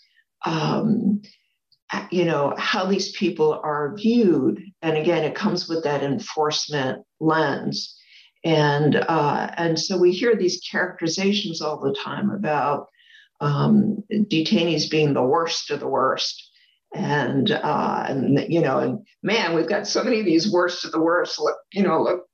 um, 0.44 1.22
you 2.10 2.24
know 2.24 2.54
how 2.58 2.84
these 2.84 3.12
people 3.12 3.60
are 3.62 3.94
viewed 3.96 4.60
and 4.82 4.96
again 4.96 5.22
it 5.22 5.36
comes 5.36 5.68
with 5.68 5.84
that 5.84 6.02
enforcement 6.02 7.04
lens 7.20 7.96
and 8.44 8.96
uh, 8.96 9.50
and 9.56 9.78
so 9.78 9.98
we 9.98 10.12
hear 10.12 10.36
these 10.36 10.60
characterizations 10.60 11.60
all 11.60 11.80
the 11.80 11.94
time 11.94 12.30
about 12.30 12.88
um, 13.40 14.02
detainees 14.10 14.90
being 14.90 15.12
the 15.12 15.22
worst 15.22 15.70
of 15.70 15.80
the 15.80 15.88
worst. 15.88 16.50
And 16.94 17.50
uh, 17.50 18.06
and 18.08 18.52
you 18.52 18.60
know 18.60 18.78
and 18.78 19.06
man 19.22 19.54
we've 19.54 19.68
got 19.68 19.86
so 19.86 20.02
many 20.02 20.20
of 20.20 20.24
these 20.24 20.50
worst 20.50 20.84
of 20.84 20.92
the 20.92 21.00
worst. 21.00 21.40
Look 21.40 21.56
you 21.72 21.82
know 21.82 22.02
look 22.02 22.26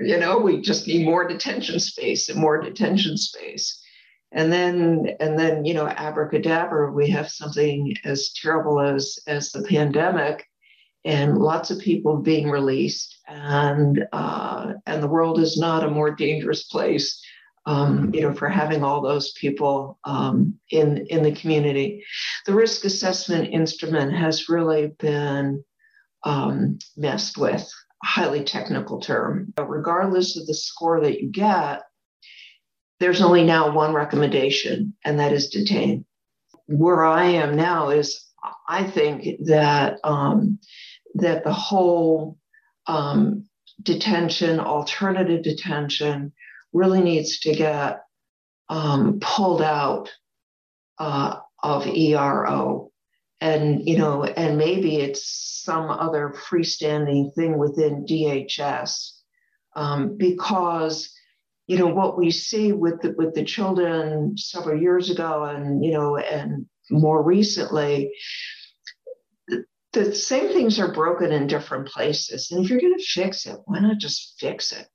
you 0.00 0.18
know 0.18 0.38
we 0.38 0.60
just 0.60 0.86
need 0.86 1.04
more 1.04 1.26
detention 1.26 1.78
space 1.78 2.28
and 2.28 2.38
more 2.38 2.60
detention 2.60 3.16
space. 3.16 3.80
And 4.32 4.52
then 4.52 5.16
and 5.20 5.38
then 5.38 5.64
you 5.64 5.74
know 5.74 5.86
abracadabra 5.86 6.92
we 6.92 7.08
have 7.10 7.30
something 7.30 7.94
as 8.04 8.32
terrible 8.32 8.80
as 8.80 9.18
as 9.26 9.52
the 9.52 9.62
pandemic 9.62 10.44
and 11.04 11.38
lots 11.38 11.70
of 11.70 11.78
people 11.78 12.16
being 12.18 12.50
released 12.50 13.18
and 13.28 14.04
uh, 14.12 14.72
and 14.86 15.02
the 15.02 15.08
world 15.08 15.38
is 15.38 15.58
not 15.58 15.84
a 15.84 15.90
more 15.90 16.10
dangerous 16.10 16.64
place 16.64 17.20
um, 17.66 18.10
you 18.14 18.20
know 18.20 18.34
for 18.34 18.48
having 18.48 18.82
all 18.82 19.00
those 19.00 19.32
people 19.32 19.98
um, 20.04 20.54
in 20.70 21.06
in 21.08 21.22
the 21.22 21.34
community 21.34 22.04
the 22.46 22.54
risk 22.54 22.84
assessment 22.84 23.52
instrument 23.52 24.12
has 24.12 24.48
really 24.48 24.88
been 24.98 25.62
um, 26.24 26.78
messed 26.96 27.36
with 27.36 27.68
highly 28.04 28.44
technical 28.44 29.00
term. 29.00 29.52
Regardless 29.58 30.36
of 30.36 30.46
the 30.46 30.54
score 30.54 31.00
that 31.00 31.20
you 31.20 31.30
get, 31.30 31.82
there's 33.00 33.22
only 33.22 33.44
now 33.44 33.72
one 33.72 33.94
recommendation, 33.94 34.94
and 35.04 35.18
that 35.18 35.32
is 35.32 35.48
detain. 35.48 36.04
Where 36.66 37.04
I 37.04 37.24
am 37.24 37.56
now 37.56 37.90
is 37.90 38.24
I 38.68 38.84
think 38.84 39.46
that 39.46 39.98
um, 40.04 40.58
that 41.14 41.44
the 41.44 41.52
whole 41.52 42.38
um, 42.86 43.46
detention, 43.82 44.60
alternative 44.60 45.42
detention, 45.42 46.32
really 46.72 47.00
needs 47.00 47.40
to 47.40 47.54
get 47.54 48.02
um, 48.68 49.18
pulled 49.20 49.62
out 49.62 50.10
uh, 50.98 51.36
of 51.62 51.86
ERO. 51.86 52.90
And, 53.40 53.86
you 53.86 53.98
know, 53.98 54.24
and 54.24 54.56
maybe 54.56 54.96
it's 54.96 55.62
some 55.64 55.90
other 55.90 56.34
freestanding 56.48 57.34
thing 57.34 57.58
within 57.58 58.06
DHS 58.06 59.10
um, 59.74 60.16
because, 60.16 61.12
you 61.66 61.76
know, 61.76 61.88
what 61.88 62.16
we 62.16 62.30
see 62.30 62.72
with 62.72 63.02
the, 63.02 63.14
with 63.18 63.34
the 63.34 63.44
children 63.44 64.36
several 64.36 64.80
years 64.80 65.10
ago 65.10 65.44
and, 65.44 65.84
you 65.84 65.90
know, 65.90 66.16
and 66.16 66.66
more 66.90 67.22
recently, 67.22 68.12
the 69.92 70.14
same 70.14 70.48
things 70.48 70.78
are 70.78 70.92
broken 70.92 71.32
in 71.32 71.46
different 71.46 71.88
places. 71.88 72.50
And 72.50 72.64
if 72.64 72.70
you're 72.70 72.80
going 72.80 72.96
to 72.96 73.04
fix 73.04 73.46
it, 73.46 73.58
why 73.66 73.80
not 73.80 73.98
just 73.98 74.36
fix 74.38 74.72
it? 74.72 74.86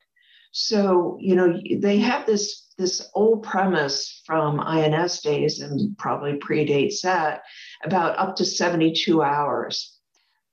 So, 0.51 1.17
you 1.19 1.35
know, 1.35 1.59
they 1.79 1.99
have 1.99 2.25
this 2.25 2.67
this 2.77 3.09
old 3.15 3.43
premise 3.43 4.21
from 4.25 4.59
INS 4.59 5.21
days 5.21 5.61
and 5.61 5.97
probably 5.97 6.33
predates 6.33 7.01
that 7.01 7.41
about 7.83 8.17
up 8.19 8.35
to 8.35 8.45
72 8.45 9.23
hours. 9.23 9.97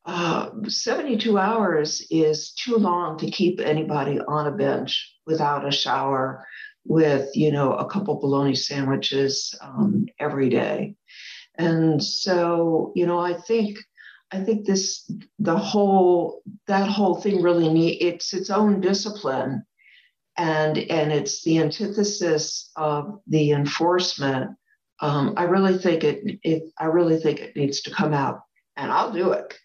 Uh, 0.06 0.50
72 0.66 1.38
hours 1.38 2.06
is 2.10 2.52
too 2.52 2.76
long 2.76 3.18
to 3.18 3.30
keep 3.30 3.60
anybody 3.60 4.20
on 4.20 4.46
a 4.46 4.56
bench 4.56 5.14
without 5.26 5.66
a 5.66 5.70
shower 5.70 6.46
with, 6.84 7.28
you 7.34 7.50
know, 7.52 7.74
a 7.74 7.88
couple 7.88 8.20
bologna 8.20 8.54
sandwiches 8.54 9.54
um, 9.60 10.06
every 10.18 10.48
day. 10.48 10.96
And 11.56 12.02
so, 12.02 12.92
you 12.94 13.06
know, 13.06 13.18
I 13.18 13.34
think 13.34 13.78
I 14.34 14.42
think 14.42 14.66
this 14.66 15.10
the 15.38 15.56
whole 15.56 16.42
that 16.66 16.88
whole 16.88 17.20
thing 17.20 17.40
really 17.40 17.68
need 17.72 18.02
it's 18.02 18.34
its 18.34 18.50
own 18.50 18.80
discipline 18.80 19.64
and 20.36 20.78
and 20.78 21.12
it's 21.12 21.44
the 21.44 21.58
antithesis 21.58 22.72
of 22.76 23.20
the 23.28 23.52
enforcement. 23.52 24.50
Um, 25.00 25.34
I 25.36 25.44
really 25.44 25.78
think 25.78 26.02
it, 26.02 26.38
it 26.42 26.64
I 26.78 26.86
really 26.86 27.18
think 27.18 27.40
it 27.40 27.54
needs 27.54 27.80
to 27.82 27.90
come 27.92 28.12
out 28.12 28.40
and 28.76 28.90
I'll 28.90 29.12
do 29.12 29.32
it. 29.32 29.58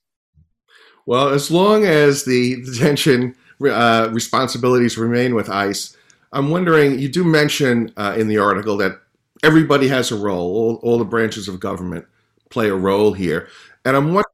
Well, 1.07 1.29
as 1.29 1.49
long 1.49 1.85
as 1.85 2.25
the 2.25 2.61
detention 2.63 3.35
uh, 3.67 4.09
responsibilities 4.11 4.97
remain 4.97 5.33
with 5.33 5.49
ICE, 5.49 5.97
I'm 6.31 6.51
wondering. 6.51 6.99
You 6.99 7.09
do 7.09 7.23
mention 7.23 7.91
uh, 7.97 8.15
in 8.15 8.27
the 8.27 8.38
article 8.38 8.77
that 8.77 8.99
everybody 9.41 9.88
has 9.88 10.11
a 10.11 10.15
role. 10.15 10.55
All, 10.55 10.75
all 10.83 10.97
the 10.99 11.05
branches 11.05 11.47
of 11.47 11.59
government 11.59 12.05
play 12.51 12.69
a 12.69 12.75
role 12.75 13.13
here, 13.13 13.47
and 13.83 13.97
I'm 13.97 14.13
wondering 14.13 14.25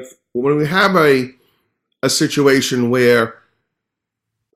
if 0.00 0.14
when 0.32 0.56
we 0.56 0.66
have 0.66 0.96
a 0.96 1.30
a 2.02 2.10
situation 2.10 2.90
where 2.90 3.40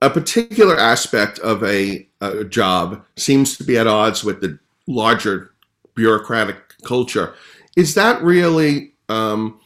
a 0.01 0.09
particular 0.09 0.77
aspect 0.77 1.39
of 1.39 1.63
a, 1.63 2.07
a 2.21 2.43
job 2.43 3.03
seems 3.15 3.57
to 3.57 3.63
be 3.63 3.77
at 3.77 3.87
odds 3.87 4.23
with 4.23 4.41
the 4.41 4.59
larger 4.87 5.51
bureaucratic 5.95 6.57
culture, 6.83 7.33
is 7.77 7.93
that 7.93 8.21
really 8.21 8.93
um, 9.09 9.59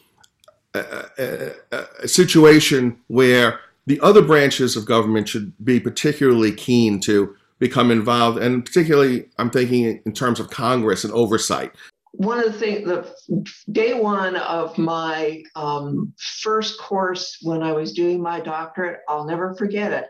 a, 0.73 1.05
a, 1.17 1.85
a, 2.03 2.07
situation 2.07 2.97
where 3.07 3.59
the 3.87 3.99
other 4.01 4.21
branches 4.21 4.75
of 4.75 4.85
government 4.85 5.27
should 5.27 5.53
be 5.63 5.79
particularly 5.79 6.51
keen 6.51 6.99
to 6.99 7.35
become 7.57 7.91
involved, 7.91 8.37
and 8.37 8.65
particularly, 8.65 9.27
I'm 9.37 9.49
thinking 9.49 10.01
in 10.05 10.13
terms 10.13 10.39
of 10.39 10.49
Congress 10.49 11.03
and 11.03 11.13
oversight 11.13 11.73
one 12.11 12.39
of 12.39 12.53
the 12.53 12.59
things, 12.59 12.85
the 12.85 13.45
day 13.71 13.93
one 13.93 14.35
of 14.35 14.77
my 14.77 15.43
um, 15.55 16.13
first 16.41 16.79
course 16.79 17.37
when 17.41 17.61
I 17.61 17.71
was 17.71 17.93
doing 17.93 18.21
my 18.21 18.39
doctorate, 18.39 19.01
I'll 19.07 19.25
never 19.25 19.55
forget 19.55 19.91
it. 19.91 20.05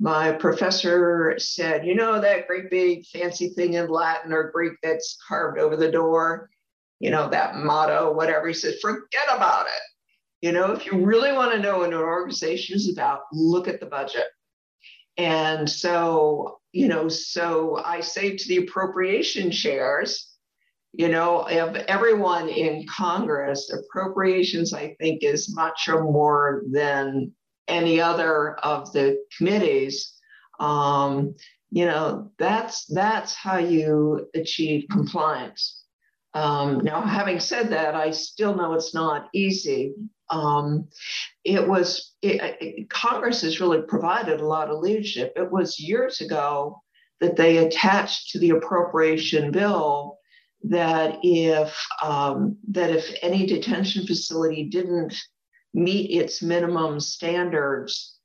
My 0.00 0.32
professor 0.32 1.34
said, 1.38 1.86
You 1.86 1.94
know, 1.94 2.20
that 2.20 2.46
great 2.46 2.70
big 2.70 3.06
fancy 3.06 3.48
thing 3.50 3.74
in 3.74 3.88
Latin 3.88 4.32
or 4.32 4.50
Greek 4.52 4.74
that's 4.82 5.18
carved 5.26 5.58
over 5.58 5.76
the 5.76 5.90
door, 5.90 6.50
you 7.00 7.10
know, 7.10 7.28
that 7.30 7.56
motto, 7.56 8.12
whatever. 8.12 8.48
He 8.48 8.54
said, 8.54 8.74
Forget 8.80 9.26
about 9.34 9.66
it. 9.66 10.46
You 10.46 10.52
know, 10.52 10.72
if 10.72 10.86
you 10.86 11.04
really 11.04 11.32
want 11.32 11.52
to 11.52 11.58
know 11.58 11.78
what 11.78 11.88
an 11.88 11.94
organization 11.94 12.76
is 12.76 12.92
about, 12.92 13.22
look 13.32 13.66
at 13.66 13.80
the 13.80 13.86
budget. 13.86 14.26
And 15.16 15.68
so, 15.68 16.60
you 16.72 16.86
know, 16.86 17.08
so 17.08 17.82
I 17.84 18.00
say 18.00 18.36
to 18.36 18.48
the 18.48 18.58
appropriation 18.58 19.50
chairs, 19.50 20.27
you 20.92 21.08
know, 21.08 21.42
of 21.42 21.76
everyone 21.76 22.48
in 22.48 22.86
Congress, 22.86 23.70
appropriations, 23.72 24.72
I 24.72 24.96
think, 25.00 25.22
is 25.22 25.54
much 25.54 25.88
more 25.88 26.62
than 26.70 27.32
any 27.66 28.00
other 28.00 28.54
of 28.60 28.92
the 28.92 29.22
committees. 29.36 30.14
Um, 30.58 31.34
you 31.70 31.84
know, 31.84 32.32
that's 32.38 32.86
that's 32.86 33.34
how 33.34 33.58
you 33.58 34.28
achieve 34.34 34.86
compliance. 34.90 35.84
Um, 36.34 36.78
now, 36.84 37.02
having 37.02 37.40
said 37.40 37.70
that, 37.70 37.94
I 37.94 38.10
still 38.10 38.54
know 38.54 38.74
it's 38.74 38.94
not 38.94 39.28
easy. 39.34 39.94
Um, 40.30 40.88
it 41.44 41.66
was 41.66 42.14
it, 42.22 42.56
it, 42.60 42.90
Congress 42.90 43.42
has 43.42 43.60
really 43.60 43.82
provided 43.82 44.40
a 44.40 44.46
lot 44.46 44.70
of 44.70 44.80
leadership. 44.80 45.32
It 45.36 45.50
was 45.50 45.78
years 45.78 46.20
ago 46.20 46.80
that 47.20 47.36
they 47.36 47.58
attached 47.58 48.30
to 48.30 48.38
the 48.38 48.50
appropriation 48.50 49.50
bill 49.50 50.17
that 50.64 51.18
if 51.22 51.86
um, 52.02 52.56
that 52.70 52.90
if 52.90 53.14
any 53.22 53.46
detention 53.46 54.06
facility 54.06 54.64
didn't 54.64 55.14
meet 55.74 56.10
its 56.10 56.42
minimum 56.42 57.00
standards 57.00 58.18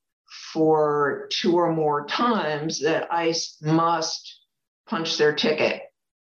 for 0.51 1.27
two 1.31 1.55
or 1.55 1.71
more 1.73 2.05
times, 2.07 2.79
that 2.81 3.11
ICE 3.11 3.57
must 3.61 4.41
punch 4.87 5.17
their 5.17 5.33
ticket, 5.33 5.81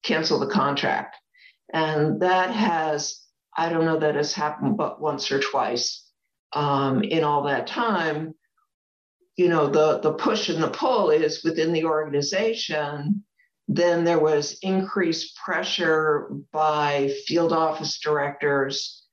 cancel 0.03 0.39
the 0.39 0.47
contract, 0.47 1.17
and 1.73 2.21
that 2.21 2.51
has 2.51 3.21
I 3.55 3.69
don't 3.69 3.85
know 3.85 3.99
that 3.99 4.15
has 4.15 4.33
happened 4.33 4.77
but 4.77 5.01
once 5.01 5.31
or 5.31 5.39
twice 5.39 6.07
um, 6.53 7.03
in 7.03 7.23
all 7.23 7.43
that 7.43 7.67
time. 7.67 8.35
You 9.35 9.49
know 9.49 9.67
the 9.67 9.99
the 9.99 10.13
push 10.13 10.49
and 10.49 10.61
the 10.61 10.69
pull 10.69 11.09
is 11.09 11.43
within 11.43 11.73
the 11.73 11.85
organization 11.85 13.23
then 13.67 14.03
there 14.03 14.19
was 14.19 14.57
increased 14.61 15.35
pressure 15.35 16.29
by 16.51 17.13
field 17.25 17.51
office 17.51 17.99
directors 17.99 19.03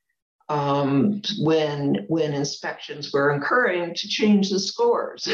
um, 0.47 1.21
when 1.39 2.05
when 2.07 2.33
inspections 2.33 3.11
were 3.11 3.31
occurring 3.31 3.93
to 3.95 4.07
change 4.07 4.49
the 4.49 4.59
scores. 4.59 5.27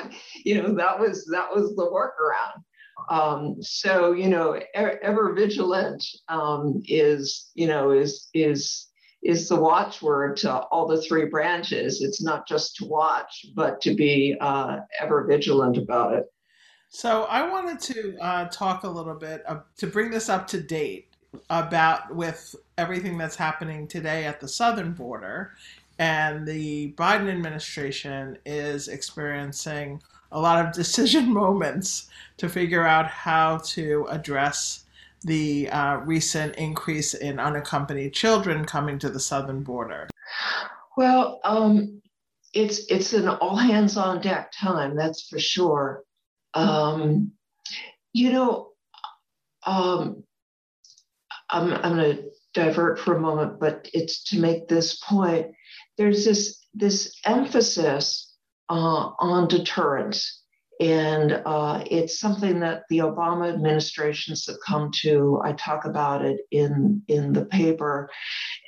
you 0.44 0.62
know 0.62 0.74
that 0.74 0.98
was 0.98 1.26
that 1.32 1.54
was 1.54 1.74
the 1.74 1.90
workaround. 1.90 2.62
Um, 3.10 3.56
so 3.60 4.12
you 4.12 4.28
know, 4.28 4.60
ever, 4.74 5.02
ever 5.02 5.32
vigilant 5.32 6.04
um, 6.28 6.82
is 6.86 7.50
you 7.54 7.66
know 7.66 7.92
is 7.92 8.28
is 8.34 8.86
is 9.22 9.48
the 9.48 9.56
watchword 9.56 10.36
to 10.36 10.52
all 10.52 10.86
the 10.86 11.02
three 11.02 11.24
branches. 11.24 12.02
It's 12.02 12.22
not 12.22 12.46
just 12.46 12.76
to 12.76 12.84
watch, 12.84 13.46
but 13.56 13.80
to 13.80 13.94
be 13.94 14.36
uh, 14.40 14.78
ever 15.00 15.26
vigilant 15.26 15.76
about 15.76 16.14
it. 16.14 16.26
So 16.88 17.24
I 17.24 17.48
wanted 17.48 17.80
to 17.80 18.18
uh, 18.18 18.44
talk 18.46 18.84
a 18.84 18.88
little 18.88 19.14
bit 19.14 19.42
uh, 19.46 19.60
to 19.76 19.86
bring 19.86 20.10
this 20.10 20.28
up 20.28 20.46
to 20.48 20.60
date 20.60 21.08
about 21.50 22.14
with 22.14 22.56
everything 22.78 23.18
that's 23.18 23.36
happening 23.36 23.86
today 23.86 24.24
at 24.24 24.40
the 24.40 24.48
southern 24.48 24.92
border, 24.92 25.52
and 25.98 26.46
the 26.46 26.92
Biden 26.92 27.30
administration 27.30 28.38
is 28.46 28.88
experiencing 28.88 30.00
a 30.32 30.40
lot 30.40 30.64
of 30.64 30.72
decision 30.74 31.32
moments 31.32 32.08
to 32.38 32.48
figure 32.48 32.86
out 32.86 33.06
how 33.06 33.58
to 33.58 34.06
address 34.08 34.84
the 35.24 35.68
uh, 35.70 35.96
recent 35.96 36.54
increase 36.56 37.12
in 37.12 37.38
unaccompanied 37.38 38.14
children 38.14 38.64
coming 38.64 38.98
to 39.00 39.10
the 39.10 39.20
southern 39.20 39.62
border. 39.62 40.08
Well, 40.96 41.40
um, 41.44 42.00
it's 42.54 42.86
it's 42.86 43.12
an 43.12 43.28
all 43.28 43.56
hands 43.56 43.96
on 43.96 44.22
deck 44.22 44.52
time, 44.52 44.96
that's 44.96 45.28
for 45.28 45.38
sure. 45.38 46.04
Um, 46.54 47.32
you 48.12 48.32
know, 48.32 48.70
um, 49.66 50.24
I'm, 51.50 51.72
I'm 51.72 51.96
going 51.96 52.16
to 52.16 52.24
divert 52.54 52.98
for 52.98 53.16
a 53.16 53.20
moment, 53.20 53.60
but 53.60 53.88
it's 53.92 54.24
to 54.24 54.38
make 54.38 54.68
this 54.68 54.98
point. 54.98 55.48
There's 55.96 56.24
this 56.24 56.66
this 56.74 57.14
emphasis 57.24 58.34
uh, 58.68 59.10
on 59.18 59.48
deterrence 59.48 60.37
and 60.80 61.42
uh, 61.44 61.82
it's 61.90 62.20
something 62.20 62.60
that 62.60 62.84
the 62.88 62.98
Obama 62.98 63.52
administration 63.52 64.36
succumbed 64.36 64.94
to. 65.00 65.40
I 65.44 65.52
talk 65.52 65.84
about 65.84 66.24
it 66.24 66.40
in 66.50 67.02
in 67.08 67.32
the 67.32 67.44
paper, 67.46 68.08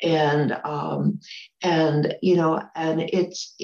and 0.02 0.52
um, 0.64 1.20
and 1.62 2.14
you 2.20 2.36
know, 2.36 2.60
and 2.74 3.00
it's 3.00 3.56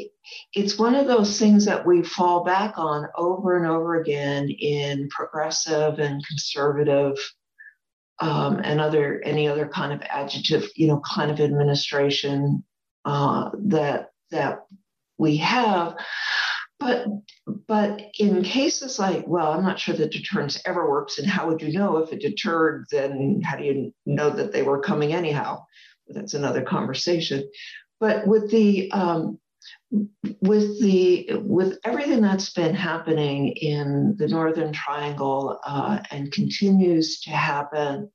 it's 0.55 0.79
one 0.79 0.95
of 0.95 1.07
those 1.07 1.39
things 1.39 1.65
that 1.65 1.85
we 1.85 2.03
fall 2.03 2.45
back 2.45 2.79
on 2.79 3.07
over 3.17 3.57
and 3.57 3.67
over 3.67 4.01
again 4.01 4.49
in 4.49 5.09
progressive 5.09 5.99
and 5.99 6.25
conservative. 6.27 7.19
Um, 8.19 8.61
and 8.65 8.81
other 8.81 9.21
any 9.25 9.47
other 9.47 9.69
kind 9.69 9.93
of 9.93 10.01
adjective, 10.01 10.71
you 10.75 10.87
know, 10.87 11.03
kind 11.15 11.31
of 11.31 11.39
administration 11.39 12.65
uh, 13.05 13.51
that 13.67 14.09
that 14.31 14.61
we 15.19 15.37
have, 15.39 15.97
but 16.87 17.07
but 17.67 18.01
in 18.19 18.43
cases 18.43 18.99
like 18.99 19.27
well 19.27 19.53
i'm 19.53 19.65
not 19.65 19.79
sure 19.79 19.95
that 19.95 20.13
deterrence 20.13 20.61
ever 20.67 20.89
works 20.89 21.19
and 21.19 21.29
how 21.29 21.49
would 21.49 21.61
you 21.61 21.73
know 21.77 21.97
if 21.97 22.13
it 22.13 22.21
deterred 22.21 22.87
then 22.91 23.41
how 23.45 23.57
do 23.57 23.65
you 23.65 23.93
know 24.05 24.31
that 24.31 24.53
they 24.53 24.63
were 24.63 24.81
coming 24.81 25.13
anyhow? 25.13 25.65
That's 26.09 26.35
another 26.35 26.63
conversation. 26.63 27.49
But 27.99 28.27
with 28.27 28.51
the 28.51 28.91
um, 28.93 29.39
with 30.41 30.81
the 30.81 31.29
with 31.43 31.79
everything 31.85 32.21
that's 32.21 32.53
been 32.53 32.75
happening 32.75 33.49
in 33.49 34.15
the 34.19 34.29
northern 34.29 34.73
triangle 34.73 35.59
uh, 35.65 36.01
and 36.11 36.31
continues 36.33 37.21
to 37.23 37.31
happen 37.31 38.11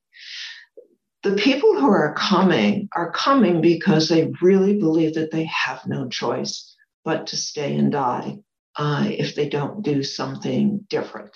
the 1.23 1.35
people 1.35 1.79
who 1.79 1.89
are 1.89 2.15
coming 2.15 2.87
are 2.95 3.11
coming 3.11 3.61
because 3.61 4.07
they 4.07 4.31
really 4.41 4.77
believe 4.77 5.15
that 5.15 5.31
they 5.31 5.43
have 5.45 5.85
no 5.85 6.07
choice 6.07 6.75
but 7.03 7.27
to 7.27 7.35
stay 7.35 7.75
and 7.75 7.91
die 7.91 8.37
uh, 8.75 9.05
if 9.09 9.35
they 9.35 9.49
don't 9.49 9.83
do 9.83 10.03
something 10.03 10.85
different. 10.89 11.31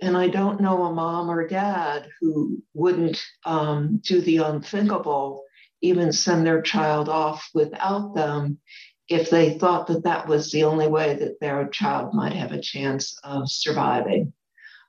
And 0.00 0.16
I 0.16 0.28
don't 0.28 0.60
know 0.60 0.84
a 0.84 0.92
mom 0.92 1.30
or 1.30 1.46
dad 1.46 2.08
who 2.20 2.62
wouldn't 2.74 3.22
um, 3.44 4.00
do 4.04 4.20
the 4.20 4.38
unthinkable, 4.38 5.44
even 5.80 6.12
send 6.12 6.46
their 6.46 6.60
child 6.60 7.08
off 7.08 7.48
without 7.54 8.14
them 8.14 8.58
if 9.08 9.30
they 9.30 9.58
thought 9.58 9.86
that 9.86 10.04
that 10.04 10.26
was 10.26 10.50
the 10.50 10.64
only 10.64 10.88
way 10.88 11.14
that 11.14 11.40
their 11.40 11.68
child 11.68 12.12
might 12.12 12.32
have 12.32 12.52
a 12.52 12.60
chance 12.60 13.16
of 13.24 13.50
surviving. 13.50 14.32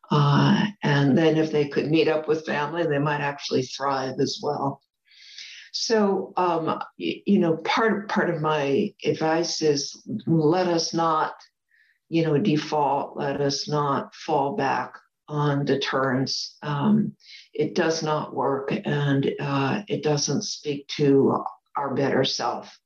Uh, 0.09 0.65
and 0.83 1.17
then 1.17 1.37
if 1.37 1.51
they 1.51 1.67
could 1.67 1.89
meet 1.89 2.07
up 2.07 2.27
with 2.27 2.45
family, 2.45 2.85
they 2.85 2.97
might 2.97 3.21
actually 3.21 3.63
thrive 3.63 4.15
as 4.19 4.39
well. 4.41 4.81
So, 5.73 6.33
um, 6.37 6.81
you, 6.97 7.21
you 7.25 7.39
know, 7.39 7.57
part 7.57 8.09
part 8.09 8.29
of 8.29 8.41
my 8.41 8.93
advice 9.03 9.61
is 9.61 10.01
let 10.25 10.67
us 10.67 10.93
not, 10.93 11.33
you 12.09 12.23
know, 12.23 12.37
default. 12.37 13.17
Let 13.17 13.41
us 13.41 13.67
not 13.67 14.13
fall 14.15 14.55
back 14.55 14.93
on 15.27 15.65
deterrence. 15.65 16.57
Um, 16.63 17.13
it 17.53 17.75
does 17.75 18.01
not 18.03 18.35
work, 18.35 18.73
and 18.85 19.31
uh, 19.39 19.81
it 19.87 20.03
doesn't 20.03 20.43
speak 20.43 20.87
to 20.89 21.43
our 21.75 21.93
better 21.93 22.23
self. 22.23 22.77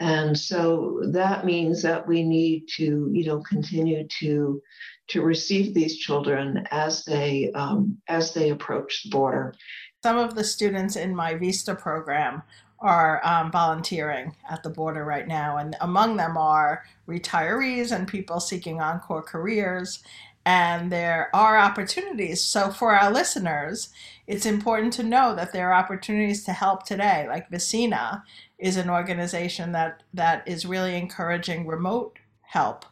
And 0.00 0.38
so 0.38 1.00
that 1.12 1.44
means 1.44 1.82
that 1.82 2.06
we 2.06 2.22
need 2.22 2.68
to, 2.76 3.10
you 3.12 3.26
know, 3.26 3.40
continue 3.40 4.06
to 4.20 4.62
to 5.08 5.22
receive 5.22 5.72
these 5.72 5.96
children 5.96 6.66
as 6.70 7.04
they 7.04 7.50
um, 7.54 7.98
as 8.08 8.32
they 8.32 8.50
approach 8.50 9.02
the 9.04 9.10
border. 9.10 9.54
Some 10.02 10.18
of 10.18 10.36
the 10.36 10.44
students 10.44 10.94
in 10.94 11.14
my 11.14 11.34
VIISTA 11.34 11.78
program 11.78 12.42
are 12.80 13.24
um, 13.26 13.50
volunteering 13.50 14.34
at 14.48 14.62
the 14.62 14.70
border 14.70 15.04
right 15.04 15.26
now, 15.26 15.56
and 15.56 15.76
among 15.80 16.16
them 16.16 16.36
are 16.36 16.84
retirees 17.08 17.90
and 17.90 18.06
people 18.06 18.40
seeking 18.40 18.80
encore 18.80 19.22
careers. 19.22 20.02
And 20.46 20.90
there 20.90 21.28
are 21.34 21.58
opportunities. 21.58 22.40
So, 22.40 22.70
for 22.70 22.94
our 22.94 23.10
listeners, 23.10 23.90
it's 24.26 24.46
important 24.46 24.92
to 24.94 25.02
know 25.02 25.34
that 25.34 25.52
there 25.52 25.70
are 25.70 25.74
opportunities 25.74 26.44
to 26.44 26.52
help 26.52 26.84
today. 26.84 27.26
Like 27.28 27.50
Vecina 27.50 28.22
is 28.58 28.76
an 28.76 28.88
organization 28.88 29.72
that, 29.72 30.02
that 30.14 30.46
is 30.48 30.64
really 30.64 30.96
encouraging 30.96 31.66
remote 31.66 32.18
help 32.42 32.86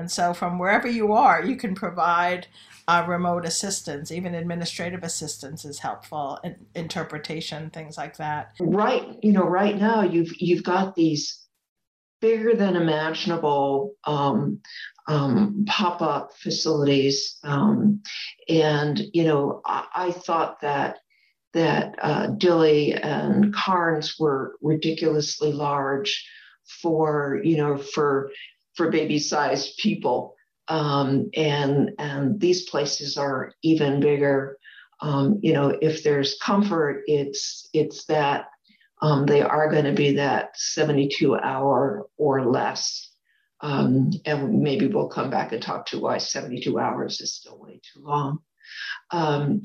and 0.00 0.10
so, 0.10 0.32
from 0.32 0.58
wherever 0.58 0.88
you 0.88 1.12
are, 1.12 1.44
you 1.44 1.56
can 1.56 1.74
provide 1.74 2.46
uh, 2.88 3.04
remote 3.06 3.44
assistance. 3.44 4.10
Even 4.10 4.34
administrative 4.34 5.02
assistance 5.02 5.66
is 5.66 5.78
helpful, 5.78 6.40
interpretation, 6.74 7.68
things 7.68 7.98
like 7.98 8.16
that. 8.16 8.52
Right. 8.58 9.06
You 9.22 9.32
know, 9.32 9.44
right 9.44 9.76
now 9.78 10.02
you've 10.02 10.32
you've 10.40 10.64
got 10.64 10.94
these 10.94 11.46
bigger 12.22 12.54
than 12.54 12.76
imaginable 12.76 13.94
um, 14.04 14.60
um, 15.06 15.66
pop 15.68 16.00
up 16.00 16.32
facilities, 16.38 17.38
um, 17.44 18.02
and 18.48 19.02
you 19.12 19.24
know, 19.24 19.60
I, 19.66 19.86
I 19.94 20.12
thought 20.12 20.62
that 20.62 20.96
that 21.52 21.94
uh, 22.00 22.28
Dilley 22.28 22.98
and 23.04 23.52
Karnes 23.52 24.18
were 24.18 24.56
ridiculously 24.62 25.52
large 25.52 26.26
for 26.80 27.40
you 27.44 27.58
know 27.58 27.76
for 27.76 28.30
for 28.80 28.90
baby 28.90 29.18
sized 29.18 29.76
people. 29.76 30.34
Um, 30.68 31.28
and, 31.36 31.90
and 31.98 32.40
these 32.40 32.62
places 32.62 33.18
are 33.18 33.52
even 33.62 34.00
bigger. 34.00 34.56
Um, 35.02 35.38
you 35.42 35.52
know, 35.52 35.76
if 35.82 36.02
there's 36.02 36.38
comfort, 36.42 37.02
it's, 37.06 37.68
it's 37.74 38.06
that 38.06 38.46
um, 39.02 39.26
they 39.26 39.42
are 39.42 39.70
going 39.70 39.84
to 39.84 39.92
be 39.92 40.14
that 40.14 40.58
72 40.58 41.36
hour 41.36 42.06
or 42.16 42.46
less. 42.46 43.12
Um, 43.60 44.12
and 44.24 44.62
maybe 44.62 44.86
we'll 44.86 45.08
come 45.08 45.28
back 45.28 45.52
and 45.52 45.62
talk 45.62 45.84
to 45.86 46.00
why 46.00 46.16
72 46.16 46.78
hours 46.78 47.20
is 47.20 47.34
still 47.34 47.58
way 47.58 47.82
too 47.92 48.00
long. 48.02 48.38
Um, 49.10 49.60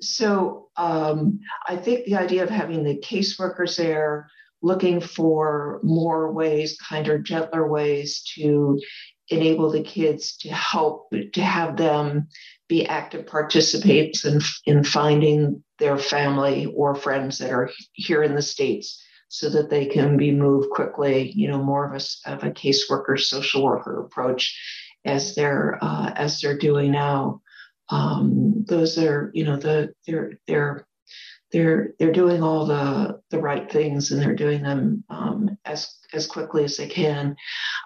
so 0.00 0.68
um, 0.76 1.40
I 1.68 1.74
think 1.74 2.04
the 2.04 2.14
idea 2.14 2.44
of 2.44 2.50
having 2.50 2.84
the 2.84 2.98
caseworkers 2.98 3.76
there, 3.76 4.30
looking 4.66 5.00
for 5.00 5.80
more 5.82 6.32
ways, 6.32 6.76
kinder, 6.88 7.18
gentler 7.18 7.68
ways 7.68 8.22
to 8.34 8.78
enable 9.28 9.70
the 9.70 9.82
kids 9.82 10.36
to 10.38 10.48
help 10.48 11.08
to 11.32 11.42
have 11.42 11.76
them 11.76 12.28
be 12.68 12.86
active 12.86 13.26
participants 13.26 14.24
in, 14.24 14.40
in 14.66 14.84
finding 14.84 15.62
their 15.78 15.98
family 15.98 16.66
or 16.76 16.94
friends 16.94 17.38
that 17.38 17.50
are 17.50 17.70
here 17.92 18.22
in 18.22 18.34
the 18.34 18.42
states 18.42 19.02
so 19.28 19.50
that 19.50 19.70
they 19.70 19.86
can 19.86 20.16
be 20.16 20.30
moved 20.30 20.70
quickly 20.70 21.32
you 21.34 21.48
know 21.48 21.62
more 21.62 21.84
of 21.84 21.92
a, 22.00 22.32
of 22.32 22.44
a 22.44 22.50
caseworker 22.50 23.18
social 23.18 23.64
worker 23.64 24.00
approach 24.00 24.56
as 25.06 25.34
they're 25.34 25.78
uh, 25.80 26.12
as 26.16 26.40
they're 26.40 26.58
doing 26.58 26.90
now. 26.90 27.40
Um, 27.88 28.64
those 28.66 28.98
are 28.98 29.30
you 29.32 29.44
know 29.44 29.56
the 29.56 29.94
they're 30.06 30.38
they're 30.46 30.86
they're 31.52 31.94
they're 31.98 32.12
doing 32.12 32.42
all 32.42 32.66
the 32.66 33.20
the 33.30 33.38
right 33.38 33.70
things 33.70 34.10
and 34.10 34.20
they're 34.20 34.34
doing 34.34 34.62
them 34.62 35.04
um, 35.08 35.56
as 35.64 35.96
as 36.12 36.26
quickly 36.26 36.64
as 36.64 36.76
they 36.76 36.88
can. 36.88 37.36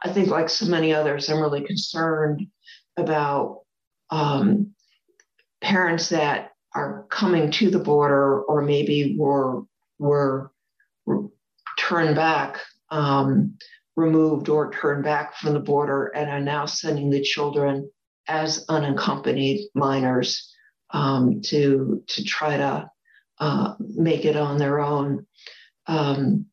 I 0.02 0.12
think, 0.12 0.28
like 0.28 0.48
so 0.48 0.66
many 0.66 0.94
others, 0.94 1.28
I'm 1.28 1.40
really 1.40 1.64
concerned 1.64 2.46
about 2.96 3.60
um, 4.10 4.72
parents 5.60 6.08
that 6.08 6.52
are 6.74 7.06
coming 7.10 7.50
to 7.50 7.70
the 7.70 7.78
border 7.78 8.42
or 8.42 8.62
maybe 8.62 9.16
were 9.18 9.62
were, 9.98 10.50
were 11.04 11.28
turned 11.78 12.16
back, 12.16 12.58
um, 12.90 13.58
removed 13.96 14.48
or 14.48 14.72
turned 14.72 15.04
back 15.04 15.36
from 15.36 15.52
the 15.52 15.60
border, 15.60 16.06
and 16.06 16.30
are 16.30 16.40
now 16.40 16.64
sending 16.64 17.10
the 17.10 17.22
children 17.22 17.90
as 18.26 18.64
unaccompanied 18.68 19.68
minors 19.74 20.54
um, 20.92 21.40
to 21.42 22.02
to 22.08 22.24
try 22.24 22.56
to 22.56 22.90
uh, 23.40 23.74
make 23.78 24.24
it 24.24 24.36
on 24.36 24.58
their 24.58 24.80
own. 24.80 25.26
Um, 25.86 26.46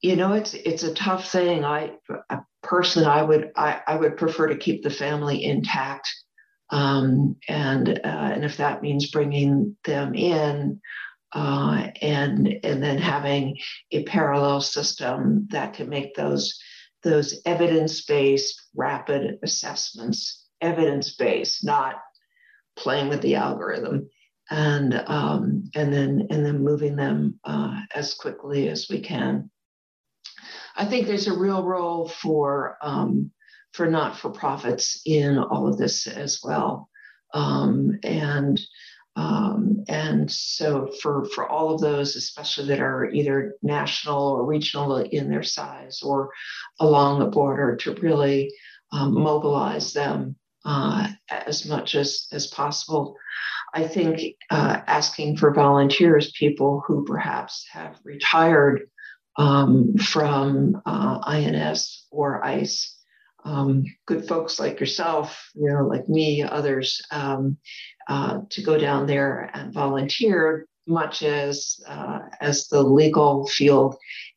you 0.00 0.16
know, 0.16 0.32
it's 0.32 0.54
it's 0.54 0.82
a 0.82 0.94
tough 0.94 1.30
thing. 1.30 1.64
I 1.64 1.92
personally, 2.62 3.08
I 3.08 3.22
would 3.22 3.52
I, 3.56 3.80
I 3.86 3.96
would 3.96 4.16
prefer 4.16 4.48
to 4.48 4.56
keep 4.56 4.82
the 4.82 4.90
family 4.90 5.44
intact, 5.44 6.08
um, 6.70 7.36
and 7.48 7.88
uh, 7.88 8.30
and 8.34 8.44
if 8.44 8.56
that 8.56 8.82
means 8.82 9.10
bringing 9.10 9.76
them 9.84 10.14
in, 10.14 10.80
uh, 11.32 11.88
and 12.00 12.48
and 12.62 12.82
then 12.82 12.98
having 12.98 13.58
a 13.92 14.04
parallel 14.04 14.60
system 14.60 15.48
that 15.50 15.74
can 15.74 15.88
make 15.88 16.14
those 16.14 16.58
those 17.02 17.40
evidence-based 17.44 18.60
rapid 18.74 19.38
assessments 19.42 20.44
evidence-based, 20.60 21.64
not 21.64 21.96
playing 22.76 23.08
with 23.08 23.20
the 23.20 23.34
algorithm 23.34 24.08
and 24.50 24.94
um, 25.06 25.70
and 25.74 25.92
then 25.92 26.26
and 26.30 26.44
then 26.44 26.62
moving 26.62 26.96
them 26.96 27.38
uh, 27.44 27.80
as 27.94 28.14
quickly 28.14 28.68
as 28.68 28.88
we 28.88 29.00
can. 29.00 29.50
I 30.76 30.84
think 30.84 31.06
there's 31.06 31.26
a 31.26 31.36
real 31.36 31.64
role 31.64 32.08
for 32.08 32.76
um, 32.82 33.30
for 33.72 33.86
not 33.86 34.18
for 34.18 34.30
profits 34.30 35.00
in 35.04 35.38
all 35.38 35.66
of 35.68 35.78
this 35.78 36.06
as 36.06 36.40
well, 36.42 36.88
um, 37.34 37.98
and 38.02 38.60
um, 39.16 39.84
and 39.88 40.30
so 40.30 40.90
for 41.02 41.24
for 41.34 41.48
all 41.48 41.74
of 41.74 41.80
those, 41.80 42.16
especially 42.16 42.68
that 42.68 42.80
are 42.80 43.10
either 43.10 43.54
national 43.62 44.28
or 44.28 44.44
regional 44.44 44.96
in 44.96 45.30
their 45.30 45.42
size 45.42 46.02
or 46.02 46.30
along 46.78 47.18
the 47.18 47.26
border, 47.26 47.76
to 47.76 47.94
really 47.94 48.52
um, 48.92 49.14
mobilize 49.14 49.92
them 49.92 50.36
uh, 50.66 51.08
as 51.30 51.64
much 51.64 51.94
as 51.94 52.28
as 52.32 52.46
possible. 52.48 53.16
I 53.76 53.86
think 53.86 54.36
uh, 54.50 54.80
asking 54.86 55.36
for 55.36 55.52
volunteers, 55.52 56.32
people 56.32 56.82
who 56.86 57.04
perhaps 57.04 57.66
have 57.72 57.98
retired 58.04 58.88
um, 59.36 59.98
from 59.98 60.80
uh, 60.86 61.18
INS 61.26 62.06
or 62.10 62.42
ICE, 62.42 62.96
um, 63.44 63.84
good 64.06 64.26
folks 64.26 64.58
like 64.58 64.80
yourself, 64.80 65.50
you 65.54 65.68
know, 65.68 65.86
like 65.86 66.08
me, 66.08 66.42
others, 66.42 67.02
um, 67.10 67.58
uh, 68.08 68.38
to 68.48 68.62
go 68.62 68.78
down 68.78 69.06
there 69.06 69.50
and 69.52 69.74
volunteer 69.74 70.66
much 70.86 71.22
as 71.22 71.78
uh, 71.86 72.20
as 72.40 72.68
the 72.68 72.82
legal 72.82 73.46
field 73.46 73.96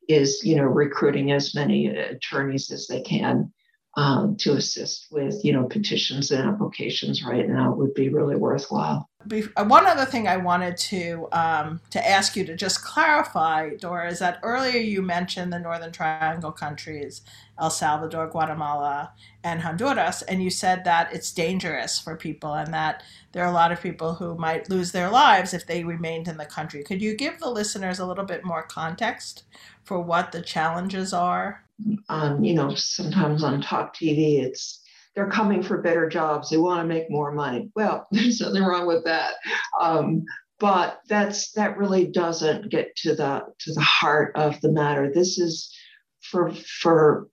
is, 0.10 0.42
you 0.44 0.58
know, 0.58 0.64
recruiting 0.64 1.32
as 1.32 1.56
many 1.56 1.88
attorneys 1.88 2.72
as 2.72 2.88
they 2.88 3.00
can 3.02 3.54
um, 3.98 4.36
to 4.38 4.54
assist 4.54 5.08
with, 5.12 5.44
you 5.44 5.52
know, 5.52 5.64
petitions 5.64 6.32
and 6.32 6.48
applications 6.48 7.24
right 7.24 7.50
now 7.50 7.74
would 7.74 7.94
be 7.94 8.10
really 8.10 8.36
worthwhile. 8.36 9.10
Uh, 9.30 9.66
one 9.66 9.86
other 9.86 10.06
thing 10.06 10.28
I 10.28 10.38
wanted 10.38 10.78
to 10.78 11.28
um, 11.34 11.82
to 11.90 12.08
ask 12.08 12.38
you 12.38 12.46
to 12.46 12.56
just 12.56 12.84
clarify, 12.84 13.72
Dora, 13.76 14.10
is 14.10 14.20
that 14.20 14.40
earlier 14.44 14.80
you 14.80 15.02
mentioned 15.02 15.52
the 15.52 15.60
Northern 15.60 15.92
Triangle 15.92 16.54
countries, 16.54 17.22
El 17.60 17.70
Salvador, 17.70 18.28
Guatemala, 18.28 19.12
and 19.44 19.60
Honduras, 19.62 20.22
and 20.22 20.42
you 20.42 20.50
said 20.50 20.86
that 20.86 21.14
it's 21.14 21.34
dangerous 21.34 22.00
for 22.00 22.16
people 22.16 22.54
and 22.54 22.74
that 22.74 23.04
there 23.34 23.44
are 23.44 23.50
a 23.50 23.54
lot 23.54 23.74
of 23.74 23.82
people 23.82 24.14
who 24.14 24.36
might 24.36 24.70
lose 24.70 24.94
their 24.94 25.10
lives 25.10 25.54
if 25.54 25.68
they 25.68 25.84
remained 25.84 26.30
in 26.30 26.38
the 26.38 26.46
country. 26.46 26.84
Could 26.84 27.02
you 27.02 27.16
give 27.16 27.40
the 27.40 27.50
listeners 27.50 28.00
a 28.00 28.06
little 28.06 28.26
bit 28.26 28.46
more 28.46 28.64
context 28.64 29.44
for 29.84 30.00
what 30.00 30.32
the 30.32 30.42
challenges 30.42 31.12
are? 31.12 31.66
Um, 32.10 32.44
you 32.44 32.54
know, 32.54 32.74
sometimes 32.76 33.44
on 33.44 33.62
talk 33.62 33.96
TV, 33.96 34.42
it's 34.44 34.82
they're 35.16 35.30
coming 35.30 35.64
for 35.64 35.82
better 35.82 36.08
jobs. 36.08 36.50
They 36.50 36.58
want 36.58 36.82
to 36.82 36.88
make 36.88 37.10
more 37.10 37.32
money. 37.32 37.70
Well, 37.76 38.08
there's 38.12 38.42
nothing 38.42 38.64
wrong 38.64 38.88
with 38.88 39.06
that. 39.06 39.34
Um, 39.80 40.24
but 40.60 41.00
that's 41.08 41.52
that 41.54 41.78
really 41.78 42.08
doesn't 42.08 42.70
get 42.70 42.96
to 42.98 43.16
the 43.16 43.44
to 43.60 43.74
the 43.74 43.82
heart 43.82 44.36
of 44.36 44.60
the 44.62 44.72
matter. 44.72 45.12
This 45.14 45.38
is 45.38 45.74
for 46.22 46.52
for 46.54 47.30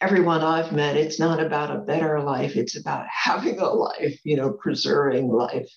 everyone 0.00 0.42
I've 0.42 0.72
met, 0.72 0.96
it's 0.96 1.18
not 1.18 1.40
about 1.40 1.74
a 1.74 1.80
better 1.80 2.20
life, 2.20 2.56
it's 2.56 2.76
about 2.76 3.06
having 3.12 3.58
a 3.58 3.66
life, 3.66 4.18
you 4.24 4.36
know, 4.36 4.52
preserving 4.52 5.28
life. 5.28 5.68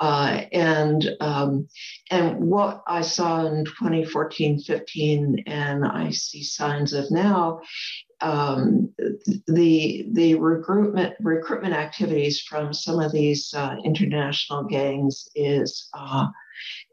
Uh, 0.00 0.44
and 0.50 1.10
um, 1.20 1.68
and 2.10 2.40
what 2.40 2.82
I 2.86 3.02
saw 3.02 3.44
in 3.44 3.66
2014, 3.66 4.60
15, 4.60 5.44
and 5.46 5.84
I 5.84 6.08
see 6.10 6.42
signs 6.42 6.94
of 6.94 7.10
now, 7.10 7.60
um, 8.22 8.94
the 9.46 10.06
the 10.12 10.36
recruitment 10.36 11.16
recruitment 11.20 11.74
activities 11.74 12.40
from 12.40 12.72
some 12.72 12.98
of 12.98 13.12
these 13.12 13.52
uh, 13.52 13.76
international 13.84 14.64
gangs 14.64 15.28
is 15.34 15.90
uh, 15.92 16.28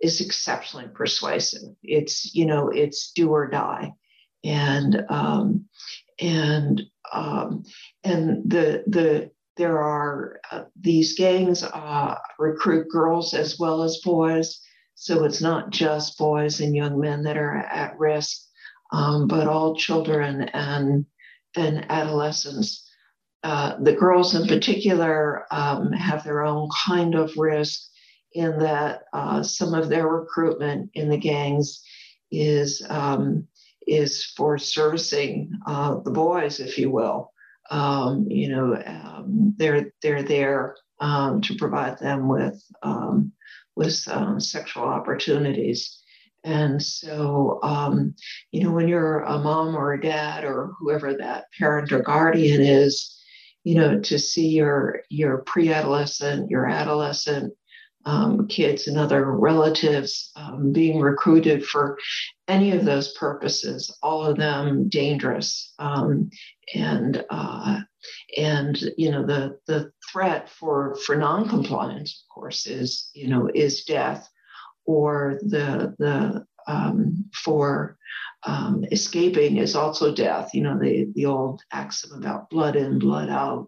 is 0.01 0.19
exceptionally 0.19 0.89
persuasive. 0.93 1.75
It's 1.83 2.35
you 2.35 2.45
know 2.45 2.69
it's 2.69 3.13
do 3.13 3.29
or 3.29 3.47
die, 3.47 3.93
and 4.43 5.05
um, 5.09 5.65
and 6.19 6.81
um, 7.13 7.63
and 8.03 8.49
the 8.49 8.83
the 8.87 9.31
there 9.57 9.81
are 9.81 10.39
uh, 10.51 10.63
these 10.79 11.17
gangs 11.17 11.63
uh, 11.63 12.15
recruit 12.39 12.89
girls 12.89 13.33
as 13.33 13.59
well 13.59 13.83
as 13.83 14.01
boys, 14.03 14.61
so 14.95 15.23
it's 15.23 15.41
not 15.41 15.69
just 15.69 16.17
boys 16.17 16.59
and 16.61 16.75
young 16.75 16.99
men 16.99 17.23
that 17.23 17.37
are 17.37 17.57
at 17.57 17.97
risk, 17.99 18.37
um, 18.91 19.27
but 19.27 19.47
all 19.47 19.75
children 19.75 20.43
and 20.53 21.05
and 21.55 21.85
adolescents. 21.89 22.83
Uh, 23.43 23.77
the 23.81 23.93
girls 23.93 24.35
in 24.35 24.47
particular 24.47 25.45
um, 25.51 25.91
have 25.91 26.23
their 26.23 26.43
own 26.43 26.69
kind 26.85 27.15
of 27.15 27.31
risk 27.37 27.81
in 28.33 28.59
that 28.59 29.03
uh, 29.13 29.41
some 29.41 29.73
of 29.73 29.89
their 29.89 30.07
recruitment 30.07 30.89
in 30.93 31.09
the 31.09 31.17
gangs 31.17 31.81
is 32.31 32.85
um, 32.89 33.47
is 33.87 34.25
for 34.35 34.57
servicing 34.57 35.51
uh, 35.65 35.99
the 36.03 36.11
boys, 36.11 36.59
if 36.59 36.77
you 36.77 36.91
will. 36.91 37.31
Um, 37.69 38.27
you 38.29 38.49
know, 38.49 38.81
um, 38.85 39.53
they're 39.57 39.91
they're 40.01 40.23
there 40.23 40.75
um, 40.99 41.41
to 41.41 41.55
provide 41.55 41.99
them 41.99 42.27
with 42.27 42.63
um, 42.83 43.31
with 43.75 44.07
um, 44.07 44.39
sexual 44.39 44.83
opportunities. 44.83 46.01
And 46.43 46.81
so, 46.81 47.59
um, 47.61 48.15
you 48.51 48.63
know, 48.63 48.71
when 48.71 48.87
you're 48.87 49.21
a 49.21 49.37
mom 49.37 49.75
or 49.75 49.93
a 49.93 50.01
dad 50.01 50.45
or 50.45 50.71
whoever 50.79 51.13
that 51.15 51.45
parent 51.57 51.91
or 51.91 51.99
guardian 51.99 52.61
is, 52.61 53.21
you 53.63 53.75
know, 53.75 53.99
to 53.99 54.17
see 54.17 54.47
your 54.49 55.01
your 55.09 55.39
pre-adolescent, 55.39 56.49
your 56.49 56.65
adolescent 56.65 57.53
um, 58.07 58.47
kids 58.47 58.87
and 58.87 58.97
other 58.97 59.33
relatives 59.33 60.31
um, 60.37 60.71
being 60.71 61.01
recruited 61.01 61.65
for 61.65 61.97
any 62.47 62.71
of 62.71 62.85
those 62.85 63.13
purposes, 63.17 63.93
all 64.01 64.25
of 64.25 64.37
them 64.37 64.87
dangerous. 64.87 65.73
Um, 65.77 66.29
and 66.73 67.25
uh, 67.29 67.81
and 68.37 68.79
you 68.97 69.11
know 69.11 69.25
the 69.25 69.59
the 69.67 69.91
threat 70.09 70.49
for 70.49 70.95
for 71.05 71.17
noncompliance, 71.17 72.23
of 72.23 72.33
course, 72.33 72.65
is 72.65 73.09
you 73.13 73.27
know 73.27 73.49
is 73.53 73.83
death, 73.83 74.29
or 74.85 75.39
the 75.41 75.93
the 75.99 76.45
um, 76.65 77.25
for 77.33 77.97
um, 78.45 78.85
escaping 78.89 79.57
is 79.57 79.75
also 79.75 80.15
death. 80.15 80.51
You 80.53 80.61
know 80.61 80.79
the 80.79 81.11
the 81.13 81.25
old 81.25 81.61
axiom 81.73 82.17
about 82.17 82.49
blood 82.49 82.77
in, 82.77 82.99
blood 82.99 83.27
out. 83.29 83.67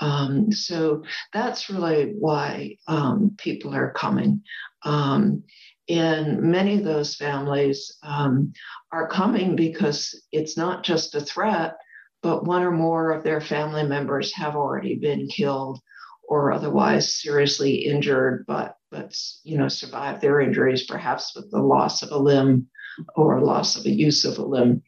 Um, 0.00 0.52
so 0.52 1.02
that's 1.32 1.70
really 1.70 2.14
why 2.18 2.76
um, 2.86 3.34
people 3.38 3.74
are 3.74 3.92
coming. 3.92 4.42
Um, 4.84 5.42
and 5.88 6.42
many 6.42 6.78
of 6.78 6.84
those 6.84 7.16
families 7.16 7.96
um, 8.02 8.52
are 8.92 9.08
coming 9.08 9.56
because 9.56 10.22
it's 10.32 10.56
not 10.56 10.84
just 10.84 11.14
a 11.14 11.20
threat, 11.20 11.76
but 12.22 12.44
one 12.44 12.62
or 12.62 12.70
more 12.70 13.10
of 13.10 13.24
their 13.24 13.40
family 13.40 13.84
members 13.84 14.34
have 14.34 14.54
already 14.54 14.96
been 14.96 15.28
killed 15.28 15.80
or 16.28 16.52
otherwise 16.52 17.14
seriously 17.14 17.86
injured, 17.86 18.44
but 18.46 18.76
but 18.90 19.16
you 19.44 19.56
know 19.56 19.68
survived 19.68 20.20
their 20.20 20.40
injuries, 20.40 20.84
perhaps 20.84 21.34
with 21.34 21.50
the 21.50 21.60
loss 21.60 22.02
of 22.02 22.10
a 22.10 22.18
limb 22.18 22.68
or 23.16 23.40
loss 23.40 23.76
of 23.76 23.86
a 23.86 23.90
use 23.90 24.24
of 24.24 24.38
a 24.38 24.44
limb. 24.44 24.82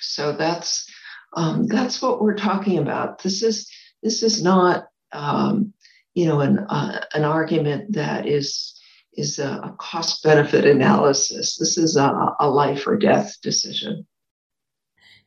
So 0.00 0.32
that's 0.32 0.86
um, 1.34 1.66
that's 1.66 2.02
what 2.02 2.20
we're 2.20 2.36
talking 2.36 2.78
about. 2.78 3.22
This 3.22 3.42
is 3.42 3.70
this 4.02 4.22
is 4.22 4.42
not, 4.42 4.88
um, 5.12 5.72
you 6.14 6.26
know, 6.26 6.40
an 6.40 6.58
uh, 6.58 7.04
an 7.14 7.24
argument 7.24 7.92
that 7.92 8.26
is 8.26 8.80
is 9.14 9.38
a, 9.38 9.60
a 9.64 9.76
cost 9.78 10.22
benefit 10.22 10.64
analysis. 10.64 11.56
This 11.56 11.78
is 11.78 11.96
a, 11.96 12.34
a 12.40 12.48
life 12.48 12.86
or 12.86 12.96
death 12.96 13.36
decision. 13.42 14.06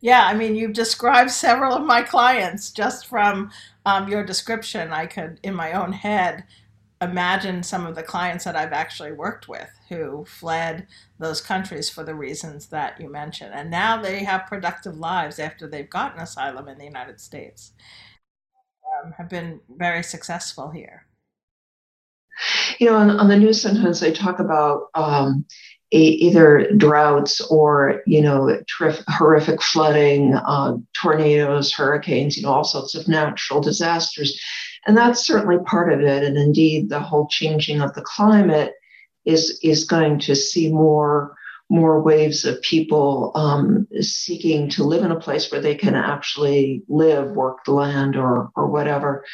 Yeah, 0.01 0.25
I 0.25 0.33
mean, 0.33 0.55
you've 0.55 0.73
described 0.73 1.31
several 1.31 1.73
of 1.73 1.83
my 1.83 2.01
clients 2.01 2.69
just 2.71 3.07
from 3.07 3.49
um, 3.85 4.07
your 4.07 4.23
description. 4.23 4.91
I 4.91 5.05
could, 5.05 5.39
in 5.41 5.55
my 5.55 5.71
own 5.71 5.93
head, 5.93 6.43
imagine 7.01 7.63
some 7.63 7.85
of 7.85 7.95
the 7.95 8.03
clients 8.03 8.43
that 8.43 8.55
I've 8.55 8.73
actually 8.73 9.11
worked 9.11 9.47
with 9.47 9.69
who 9.89 10.25
fled 10.25 10.88
those 11.19 11.41
countries 11.41 11.89
for 11.89 12.03
the 12.03 12.15
reasons 12.15 12.67
that 12.67 12.99
you 12.99 13.09
mentioned. 13.09 13.53
And 13.53 13.69
now 13.69 14.01
they 14.01 14.23
have 14.23 14.47
productive 14.47 14.97
lives 14.97 15.39
after 15.39 15.67
they've 15.67 15.89
gotten 15.89 16.21
asylum 16.21 16.67
in 16.67 16.77
the 16.77 16.85
United 16.85 17.19
States 17.19 17.71
um, 19.05 19.13
have 19.17 19.29
been 19.29 19.59
very 19.77 20.03
successful 20.03 20.69
here. 20.69 21.05
You 22.79 22.87
know, 22.87 22.95
on, 22.95 23.11
on 23.11 23.27
the 23.29 23.37
news 23.37 23.61
sometimes 23.61 23.99
they 23.99 24.11
talk 24.11 24.39
about 24.39 24.87
um, 24.93 25.45
a, 25.93 25.97
either 25.97 26.69
droughts 26.75 27.39
or 27.49 28.01
you 28.05 28.21
know 28.21 28.59
horrific 29.07 29.61
flooding, 29.61 30.33
uh, 30.33 30.75
tornadoes, 30.93 31.71
hurricanes, 31.71 32.35
you 32.35 32.43
know, 32.43 32.51
all 32.51 32.65
sorts 32.65 32.95
of 32.95 33.07
natural 33.07 33.61
disasters, 33.61 34.39
and 34.85 34.97
that's 34.97 35.25
certainly 35.25 35.63
part 35.65 35.93
of 35.93 36.01
it. 36.01 36.23
And 36.23 36.37
indeed, 36.37 36.89
the 36.89 36.99
whole 36.99 37.27
changing 37.27 37.81
of 37.81 37.93
the 37.93 38.01
climate 38.01 38.73
is 39.23 39.57
is 39.63 39.85
going 39.85 40.19
to 40.19 40.35
see 40.35 40.71
more 40.71 41.35
more 41.69 42.01
waves 42.01 42.45
of 42.45 42.62
people 42.62 43.32
um, 43.36 43.88
seeking 44.01 44.69
to 44.69 44.84
live 44.84 45.04
in 45.04 45.12
a 45.12 45.19
place 45.19 45.51
where 45.51 45.62
they 45.62 45.75
can 45.75 45.95
actually 45.95 46.84
live, 46.88 47.32
work 47.32 47.65
the 47.65 47.71
land, 47.71 48.15
or 48.15 48.49
or 48.56 48.67
whatever. 48.67 49.25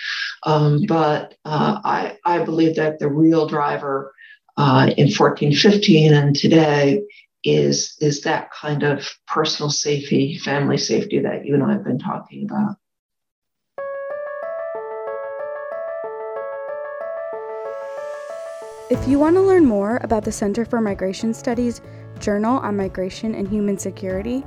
Um, 0.43 0.85
but 0.87 1.35
uh, 1.45 1.79
I 1.83 2.17
I 2.25 2.43
believe 2.43 2.75
that 2.77 2.99
the 2.99 3.09
real 3.09 3.47
driver 3.47 4.13
uh, 4.57 4.91
in 4.97 5.07
1415 5.07 6.13
and 6.13 6.35
today 6.35 7.01
is 7.43 7.97
is 7.99 8.21
that 8.21 8.51
kind 8.51 8.83
of 8.83 9.09
personal 9.27 9.69
safety, 9.69 10.37
family 10.37 10.77
safety 10.77 11.19
that 11.19 11.45
you 11.45 11.53
and 11.53 11.63
I 11.63 11.73
have 11.73 11.83
been 11.83 11.99
talking 11.99 12.45
about. 12.49 12.75
If 18.91 19.07
you 19.07 19.19
want 19.19 19.37
to 19.37 19.41
learn 19.41 19.65
more 19.65 20.01
about 20.03 20.25
the 20.25 20.33
Center 20.33 20.65
for 20.65 20.81
Migration 20.81 21.33
Studies, 21.33 21.81
Journal 22.21 22.59
on 22.59 22.77
Migration 22.77 23.35
and 23.35 23.47
Human 23.47 23.77
Security, 23.77 24.43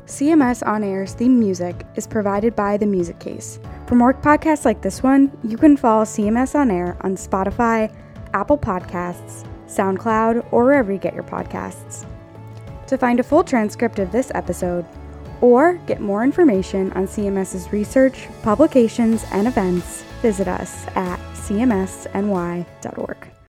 CMS 0.05 0.67
On 0.67 0.83
Air's 0.83 1.13
theme 1.13 1.39
music 1.39 1.85
is 1.95 2.07
provided 2.07 2.55
by 2.55 2.77
The 2.77 2.85
Music 2.85 3.19
Case. 3.19 3.59
For 3.87 3.95
more 3.95 4.13
podcasts 4.13 4.65
like 4.65 4.81
this 4.81 5.01
one, 5.01 5.31
you 5.43 5.57
can 5.57 5.77
follow 5.77 6.03
CMS 6.03 6.55
On 6.55 6.69
Air 6.69 6.97
on 7.01 7.15
Spotify, 7.15 7.89
Apple 8.33 8.57
Podcasts, 8.57 9.45
SoundCloud, 9.67 10.45
or 10.51 10.65
wherever 10.65 10.91
you 10.91 10.99
get 10.99 11.13
your 11.13 11.23
podcasts. 11.23 12.05
To 12.87 12.97
find 12.97 13.19
a 13.19 13.23
full 13.23 13.43
transcript 13.43 13.99
of 13.99 14.11
this 14.11 14.31
episode, 14.35 14.85
Or 15.41 15.73
get 15.87 15.99
more 15.99 16.23
information 16.23 16.93
on 16.93 17.05
CMS's 17.05 17.73
research, 17.73 18.29
publications, 18.43 19.25
and 19.31 19.47
events, 19.47 20.03
visit 20.21 20.47
us 20.47 20.85
at 20.95 21.19
cmsny.org. 21.47 23.32